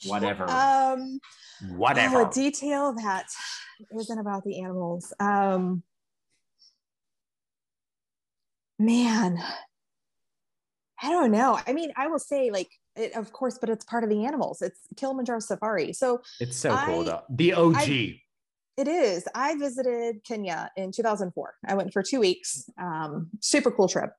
[0.04, 0.50] Whatever.
[0.50, 1.20] um
[1.76, 2.22] Whatever.
[2.22, 3.26] Oh, a detail that
[3.96, 5.12] isn't about the animals.
[5.20, 5.84] Um,
[8.80, 9.40] man,
[11.00, 11.58] I don't know.
[11.64, 14.62] I mean, I will say, like, it of course, but it's part of the animals.
[14.62, 15.92] It's Kilimanjaro Safari.
[15.92, 17.22] So It's so cool I- though.
[17.30, 17.76] The OG.
[17.76, 18.18] I-
[18.78, 19.24] it is.
[19.34, 21.54] I visited Kenya in 2004.
[21.68, 22.68] I went for two weeks.
[22.78, 24.12] Um, super cool trip.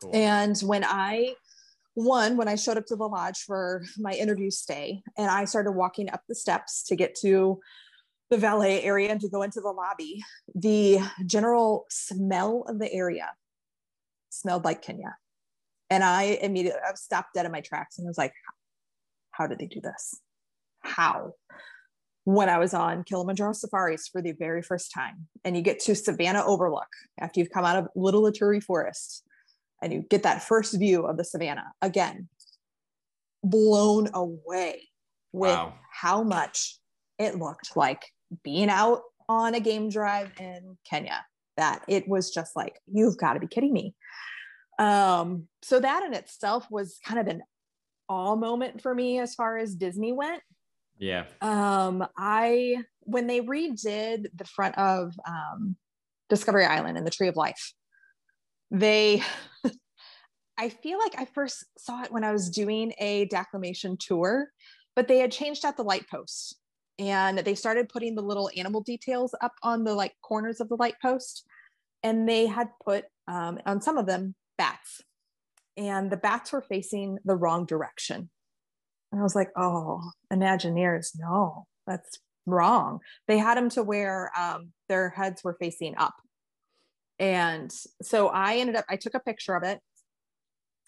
[0.00, 0.10] Cool.
[0.14, 1.34] And when I,
[1.92, 5.72] one, when I showed up to the lodge for my interview stay, and I started
[5.72, 7.60] walking up the steps to get to
[8.30, 10.22] the valet area and to go into the lobby,
[10.54, 13.30] the general smell of the area
[14.30, 15.16] smelled like Kenya.
[15.90, 18.32] And I immediately I stopped dead in my tracks and was like,
[19.32, 20.20] how did they do this?
[20.80, 21.32] How?
[22.24, 25.94] When I was on Kilimanjaro safaris for the very first time, and you get to
[25.94, 26.88] Savannah Overlook
[27.18, 29.24] after you've come out of Little Laturi Forest,
[29.82, 32.28] and you get that first view of the savannah again
[33.42, 34.88] blown away
[35.32, 35.74] with Wow.
[35.92, 36.78] how much
[37.18, 38.04] it looked like
[38.44, 41.24] being out on a game drive in Kenya
[41.56, 43.94] that it was just like you've got to be kidding me
[44.80, 47.42] um so that in itself was kind of an
[48.08, 50.42] all moment for me as far as Disney went
[51.00, 51.24] yeah.
[51.40, 55.76] um i when they redid the front of um
[56.28, 57.72] discovery island and the tree of life
[58.70, 59.22] they
[60.58, 64.48] i feel like i first saw it when i was doing a declamation tour
[64.94, 66.54] but they had changed out the light posts
[66.98, 70.76] and they started putting the little animal details up on the like corners of the
[70.76, 71.46] light post
[72.02, 75.02] and they had put um, on some of them bats
[75.76, 78.30] and the bats were facing the wrong direction
[79.12, 80.02] and I was like, oh,
[80.32, 83.00] Imagineers, no, that's wrong.
[83.26, 86.14] They had them to where um, their heads were facing up.
[87.18, 87.70] And
[88.02, 89.80] so I ended up, I took a picture of it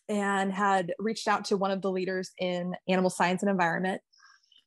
[0.08, 4.00] and had reached out to one of the leaders in animal science and environment.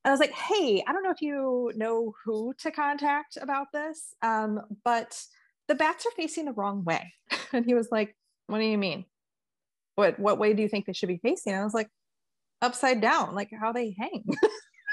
[0.04, 3.68] And I was like, hey, I don't know if you know who to contact about
[3.74, 5.20] this, um, but
[5.68, 7.14] the bats are facing the wrong way.
[7.54, 8.16] And he was like,
[8.48, 9.06] what do you mean?
[9.96, 11.54] What, what way do you think they should be facing?
[11.54, 11.88] And I was like,
[12.62, 14.26] upside down, like how they hang.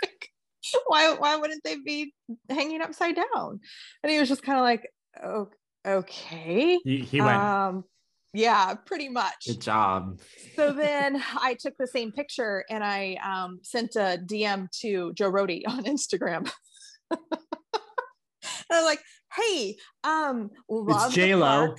[0.02, 0.30] Like,
[0.86, 2.14] why why wouldn't they be
[2.48, 3.60] hanging upside down?
[4.02, 4.88] And he was just kind of like,
[5.22, 5.48] oh,
[5.86, 6.80] okay.
[6.82, 7.84] He, he went, Um,
[8.32, 9.46] yeah, pretty much.
[9.46, 10.20] good job.
[10.56, 15.30] So then I took the same picture and I um, sent a DM to Joe
[15.30, 16.50] Rohde on Instagram.
[17.10, 17.20] and
[18.70, 19.02] I was like,
[19.34, 21.74] hey, um, love the J-Lo.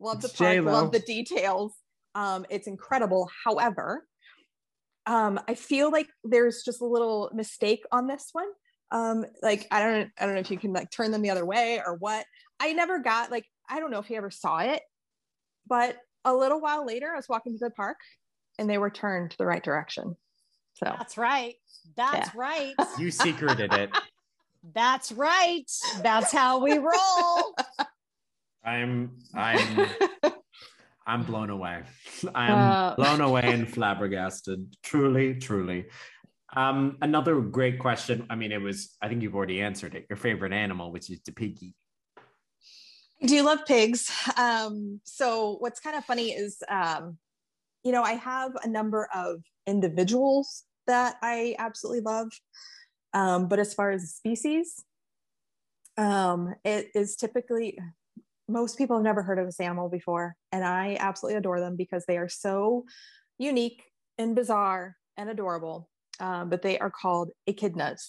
[0.00, 0.14] Park.
[0.14, 0.72] Love the It's park, J-Lo.
[0.72, 1.74] love the details.
[2.14, 3.28] Um, it's incredible.
[3.44, 4.04] However,
[5.06, 8.48] um, I feel like there's just a little mistake on this one.
[8.90, 11.44] Um, like I don't I don't know if you can like turn them the other
[11.46, 12.24] way or what.
[12.60, 14.82] I never got like I don't know if he ever saw it,
[15.66, 17.98] but a little while later I was walking through the park
[18.58, 20.16] and they were turned the right direction.
[20.74, 21.54] So That's right.
[21.96, 22.74] That's right.
[22.98, 23.90] You secreted it.
[24.74, 25.70] That's right.
[26.02, 27.54] That's how we roll.
[28.64, 29.88] I'm I'm
[31.08, 31.82] I'm blown away.
[32.34, 34.76] I'm blown away and flabbergasted.
[34.82, 35.86] Truly, truly.
[36.54, 38.26] Um, another great question.
[38.28, 40.04] I mean, it was, I think you've already answered it.
[40.10, 41.74] Your favorite animal, which is the piggy.
[43.22, 44.10] I do love pigs.
[44.36, 47.16] Um, so what's kind of funny is, um,
[47.84, 52.28] you know, I have a number of individuals that I absolutely love.
[53.14, 54.84] Um, but as far as species,
[55.96, 57.78] um, it is typically
[58.48, 62.04] most people have never heard of this animal before, and I absolutely adore them because
[62.06, 62.84] they are so
[63.38, 63.82] unique
[64.16, 65.88] and bizarre and adorable.
[66.20, 68.08] Um, but they are called echidnas.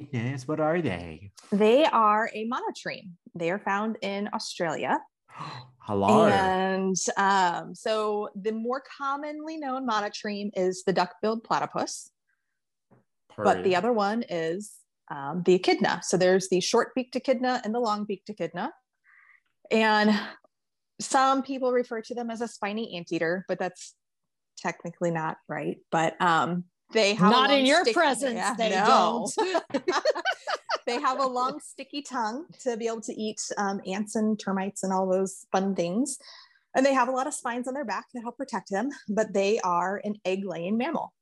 [0.00, 1.32] Echidnas, what are they?
[1.50, 3.10] They are a monotreme.
[3.34, 4.98] They are found in Australia.
[5.84, 6.26] Hello.
[6.26, 12.12] And um, so the more commonly known monotreme is the duck-billed platypus,
[13.36, 14.74] but the other one is
[15.10, 16.00] um, the echidna.
[16.04, 18.70] So there's the short-beaked echidna and the long-beaked echidna.
[19.72, 20.18] And
[21.00, 23.94] some people refer to them as a spiny anteater, but that's
[24.58, 25.78] technically not right.
[25.90, 29.26] But um, they have Not in your stick- presence, Yeah, they no.
[29.34, 29.84] Don't.
[30.86, 34.82] they have a long sticky tongue to be able to eat um, ants and termites
[34.82, 36.18] and all those fun things.
[36.76, 39.32] And they have a lot of spines on their back that help protect them, but
[39.32, 41.12] they are an egg laying mammal.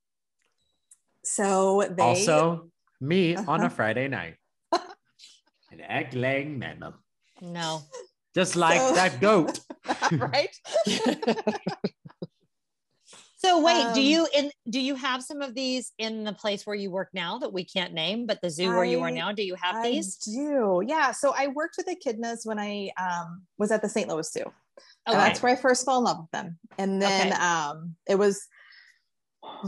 [1.24, 2.70] So they also
[3.00, 3.66] me on Uh-huh.
[3.66, 4.36] a Friday night.
[5.72, 6.94] An egg laying mammal.
[7.40, 7.82] No.
[8.34, 9.60] Just like So- that goat.
[10.12, 10.54] right?
[13.42, 16.66] So wait, do Um, you in do you have some of these in the place
[16.66, 19.32] where you work now that we can't name, but the zoo where you are now?
[19.32, 19.86] Do you have these?
[19.86, 20.16] I these?
[20.36, 20.82] do.
[20.86, 21.12] Yeah.
[21.12, 24.10] So I worked with echidnas when I um, was at the St.
[24.10, 24.40] Louis Zoo.
[24.42, 24.52] Okay.
[25.06, 26.58] And that's where I first fell in love with them.
[26.76, 27.40] And then Okay.
[27.42, 28.46] um, it was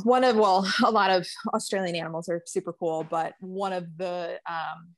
[0.02, 4.38] one of, well, a lot of Australian animals are super cool, but one of the
[4.46, 4.90] um,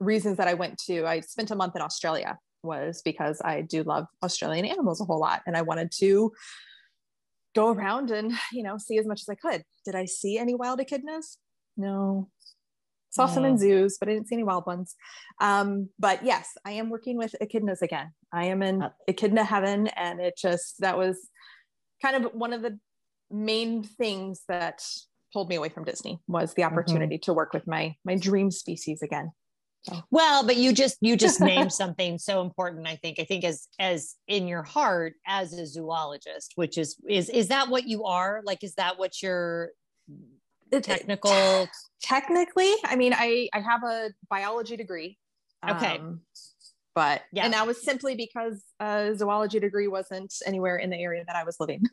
[0.00, 2.36] reasons that I went to, I spent a month in Australia
[2.66, 5.42] was because I do love Australian animals a whole lot.
[5.46, 6.32] And I wanted to
[7.54, 9.62] go around and you know see as much as I could.
[9.84, 11.36] Did I see any wild echidnas?
[11.76, 12.28] No.
[13.10, 14.94] Saw some in zoos, but I didn't see any wild ones.
[15.40, 18.12] Um, but yes, I am working with echidnas again.
[18.30, 21.16] I am in Uh, echidna heaven, and it just that was
[22.02, 22.78] kind of one of the
[23.30, 24.84] main things that
[25.32, 29.00] pulled me away from Disney was the opportunity to work with my my dream species
[29.02, 29.32] again.
[30.10, 32.86] Well, but you just you just named something so important.
[32.86, 33.18] I think.
[33.18, 37.68] I think as as in your heart as a zoologist, which is is is that
[37.68, 38.42] what you are?
[38.44, 39.70] Like, is that what your
[40.72, 41.68] It- technical?
[42.02, 45.16] technically i mean i i have a biology degree
[45.68, 45.98] Okay.
[45.98, 46.20] um,
[46.94, 47.44] but Yeah.
[47.46, 51.42] and that was simply because a zoology degree wasn't anywhere in the area that i
[51.44, 51.82] was living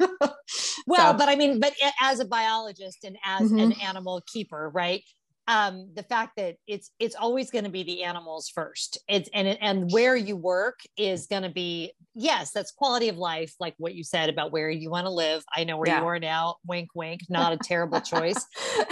[0.86, 3.64] Well, So- but I mean, but as a biologist and as Mhm.
[3.64, 5.02] an animal keeper, right?
[5.48, 8.98] Um, the fact that it's it's always going to be the animals first.
[9.10, 13.54] It's and and where you work is going to be yes, that's quality of life,
[13.60, 15.44] like what you said about where you want to live.
[15.54, 16.00] I know where Yeah.
[16.02, 16.56] you are now.
[16.66, 17.22] Wink, wink.
[17.30, 18.46] Not a terrible choice.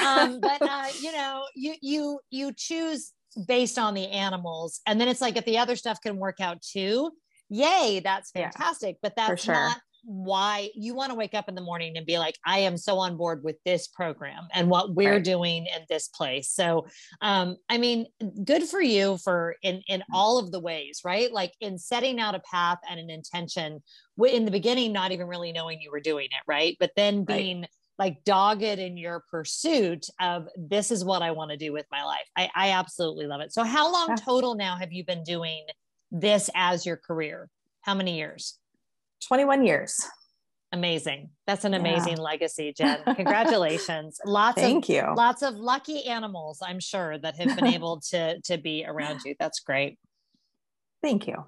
[0.05, 3.13] um, but uh, you know, you you you choose
[3.47, 6.61] based on the animals, and then it's like if the other stuff can work out
[6.61, 7.11] too,
[7.49, 8.97] yay, that's Yeah, fantastic.
[9.01, 9.53] but that's sure.
[9.53, 12.77] not why you want to wake up in the morning and be like, I am
[12.77, 15.23] so on board with this program and what we're Right.
[15.23, 16.49] doing in this place.
[16.49, 16.87] So,
[17.21, 18.07] um, I mean,
[18.43, 21.31] good for you for in in all of the ways, right?
[21.31, 23.81] Like in setting out a path and an intention.
[24.23, 26.77] In the beginning, not even really knowing you were doing it, right?
[26.79, 27.27] But then Right.
[27.37, 27.65] being
[27.99, 32.03] like dogged in your pursuit of this is what I want to do with my
[32.03, 32.27] life.
[32.35, 33.53] I, I absolutely love it.
[33.53, 35.65] So, how long total now have you been doing
[36.11, 37.49] this as your career?
[37.81, 38.57] How many years?
[39.27, 39.95] 21 years
[40.73, 41.31] Amazing.
[41.47, 41.79] That's an Yeah.
[41.79, 43.03] amazing legacy, Jen.
[43.03, 44.17] Congratulations.
[44.25, 48.39] lots thank of you lots of lucky animals, I'm sure, that have been able to
[48.41, 49.35] to be around you.
[49.37, 49.97] That's great.
[51.03, 51.43] thank you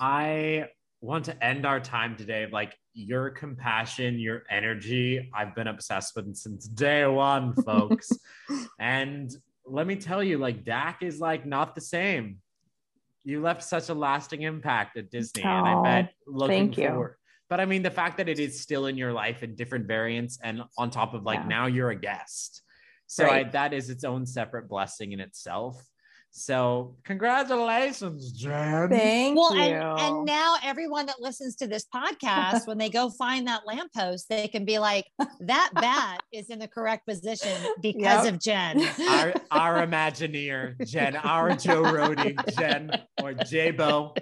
[0.00, 0.66] I
[1.00, 2.48] want to end our time today.
[2.50, 8.10] Like your compassion, your energy, I've been obsessed with since day one, folks.
[8.80, 9.30] and
[9.64, 12.38] let me tell you, like Dak is like not the same.
[13.24, 16.88] You left such a lasting impact at Disney, and I bet looking thank you.
[16.88, 17.16] forward.
[17.48, 20.38] But I mean, the fact that it is still in your life in different variants,
[20.42, 21.46] and on top of like Yeah.
[21.48, 22.62] now you're a guest,
[23.06, 25.84] so I, that is its own separate blessing in itself.
[26.32, 28.88] So congratulations, Jen.
[28.88, 33.10] thank well, you and and now everyone that listens to this podcast, when they go
[33.10, 35.06] find that lamppost, they can be like,
[35.40, 38.34] that bat is in the correct position because Yep.
[38.34, 38.80] of Jen.
[39.08, 42.90] our our Imagineer, Jen, our Joe Rohde, Jen,
[43.22, 44.14] or J-Bo,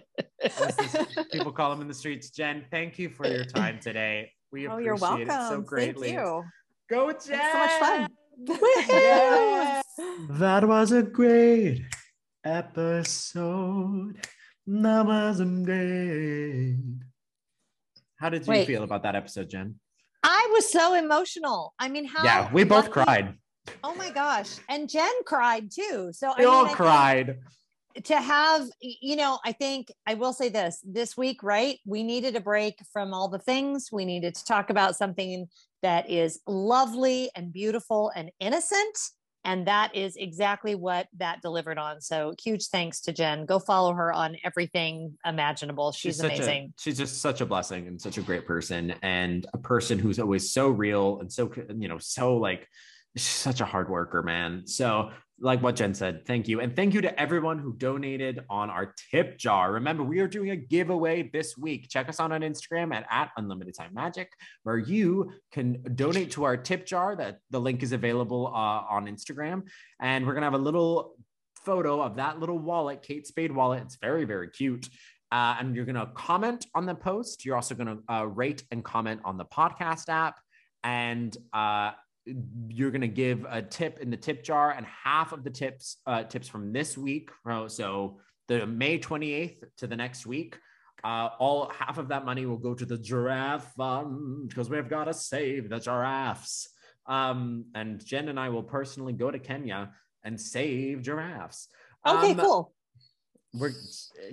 [0.42, 2.30] as people call him in the streets.
[2.30, 4.32] Jen, thank you for your time today.
[4.50, 6.09] We oh appreciate you're welcome it so greatly.
[6.09, 6.44] thank you
[6.88, 7.18] Go, Jen!
[7.18, 8.09] It's so much fun.
[8.88, 9.84] Yes.
[10.30, 11.84] That was a great
[12.45, 14.16] episode.
[14.66, 16.76] That was a.
[18.16, 18.66] How did you Wait.
[18.66, 19.76] feel about that episode, Jen?
[20.22, 21.74] I was so emotional.
[21.78, 23.34] I mean, how yeah, we both cried.
[23.84, 24.57] Oh my gosh.
[24.68, 26.11] And Jen cried too.
[26.12, 27.39] So We I mean, all I cried.
[28.05, 32.36] to have you know i think i will say this this week right we needed
[32.36, 35.49] a break from all the things we needed to talk about something
[35.82, 38.97] that is lovely and beautiful and innocent
[39.49, 42.03] and that is exactly what that delivered on.
[42.03, 43.46] So huge thanks to jen.
[43.46, 45.90] Go follow her on everything imaginable.
[45.92, 46.74] She's, such amazing.
[46.76, 50.18] A, she's just such a blessing and such a great person and a person who's
[50.18, 52.68] always so real and so you know so like
[53.16, 54.66] she's such a hard worker, man.
[54.66, 56.61] So like what Jen said, thank you.
[56.61, 59.72] And thank you to everyone who donated on our tip jar.
[59.72, 61.89] Remember, we are doing a giveaway this week.
[61.89, 64.32] Check us out on Instagram at, at Unlimited Time Magic,
[64.64, 67.14] where you can donate to our tip jar.
[67.14, 68.51] That the link is available uh,
[68.91, 69.62] on Instagram.
[70.01, 71.14] And we're gonna have a little
[71.64, 73.82] photo of that little wallet, Kate Spade wallet.
[73.84, 74.89] It's very, very cute.
[75.30, 77.45] Uh, and you're gonna comment on the post.
[77.45, 80.41] You're also gonna uh, rate and comment on the podcast app.
[80.82, 81.93] And uh,
[82.68, 85.96] you're going to give a tip in the tip jar and half of the tips
[86.06, 87.30] uh, tips from this week
[87.68, 88.18] so
[88.48, 90.59] the may 28th to the next week
[91.05, 95.05] uh, all half of that money will go to the giraffe fund because we've got
[95.05, 96.68] to save the giraffes.
[97.06, 99.90] Um, and jen and i will personally go to kenya
[100.24, 101.68] and save giraffes.
[102.06, 102.72] Okay Um, cool.
[103.55, 103.72] we're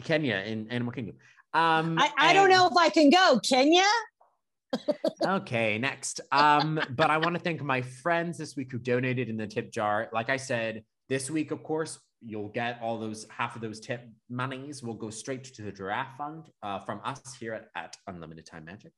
[0.04, 1.16] kenya in animal kingdom.
[1.54, 3.40] Um, I, I don't know if i can go.
[3.40, 3.86] Kenya
[5.26, 6.22] okay, next.
[6.32, 9.72] Um, but I want to thank my friends this week who donated in the tip
[9.72, 10.10] jar.
[10.14, 14.08] Like I said, this week, of course, you'll get all those half of those tip
[14.30, 18.46] monies will go straight to the giraffe fund uh, from us here at, at Unlimited
[18.46, 18.94] Time Magic.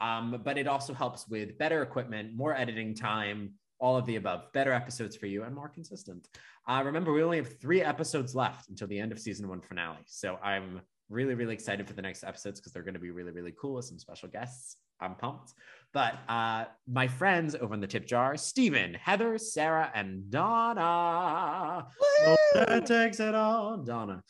[0.00, 4.44] Um, but it also helps with better equipment, more editing time, all of the above,
[4.52, 6.28] better episodes for you, and more consistent.
[6.66, 9.98] Uh, remember, we only have three episodes left until the end of season one finale.
[10.06, 10.80] So I'm
[11.10, 13.74] really, really excited for the next episodes because they're going to be really, really cool
[13.74, 14.76] with some special guests.
[15.02, 15.52] I'm pumped.
[15.92, 21.86] But uh, my friends over in the tip jar, Stephen, Heather, Sarah, and Donna.
[22.00, 24.22] Oh, that takes it all, Donna.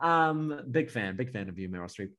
[0.00, 2.10] Um, big fan, big fan of you, Meryl Streep.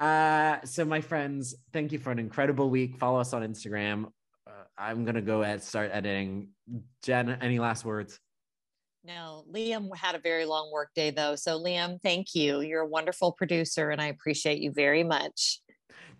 [0.00, 2.96] Uh, so my friends, thank you for an incredible week.
[2.98, 4.06] Follow us on Instagram.
[4.46, 6.48] Uh, I'm gonna go and start editing.
[7.04, 8.18] Jen, any last words?
[9.04, 11.36] No, Liam had a very long work day though.
[11.36, 12.60] So Liam, thank you.
[12.60, 15.60] You're a wonderful producer and I appreciate you very much.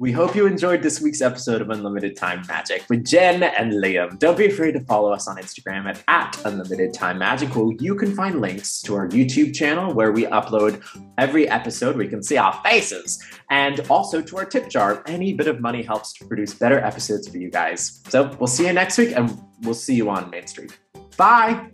[0.00, 4.18] We hope you enjoyed this week's episode of Unlimited Time Magic with Jen and Liam.
[4.18, 7.94] Don't be afraid to follow us on Instagram at, at Unlimited Time Magic, where you
[7.94, 10.82] can find links to our YouTube channel where we upload
[11.16, 15.00] every episode where you can see our faces, and also to our tip jar.
[15.06, 18.02] Any bit of money helps to produce better episodes for you guys.
[18.08, 20.76] So we'll see you next week, and we'll see you on Main Street.
[21.16, 21.70] Bye.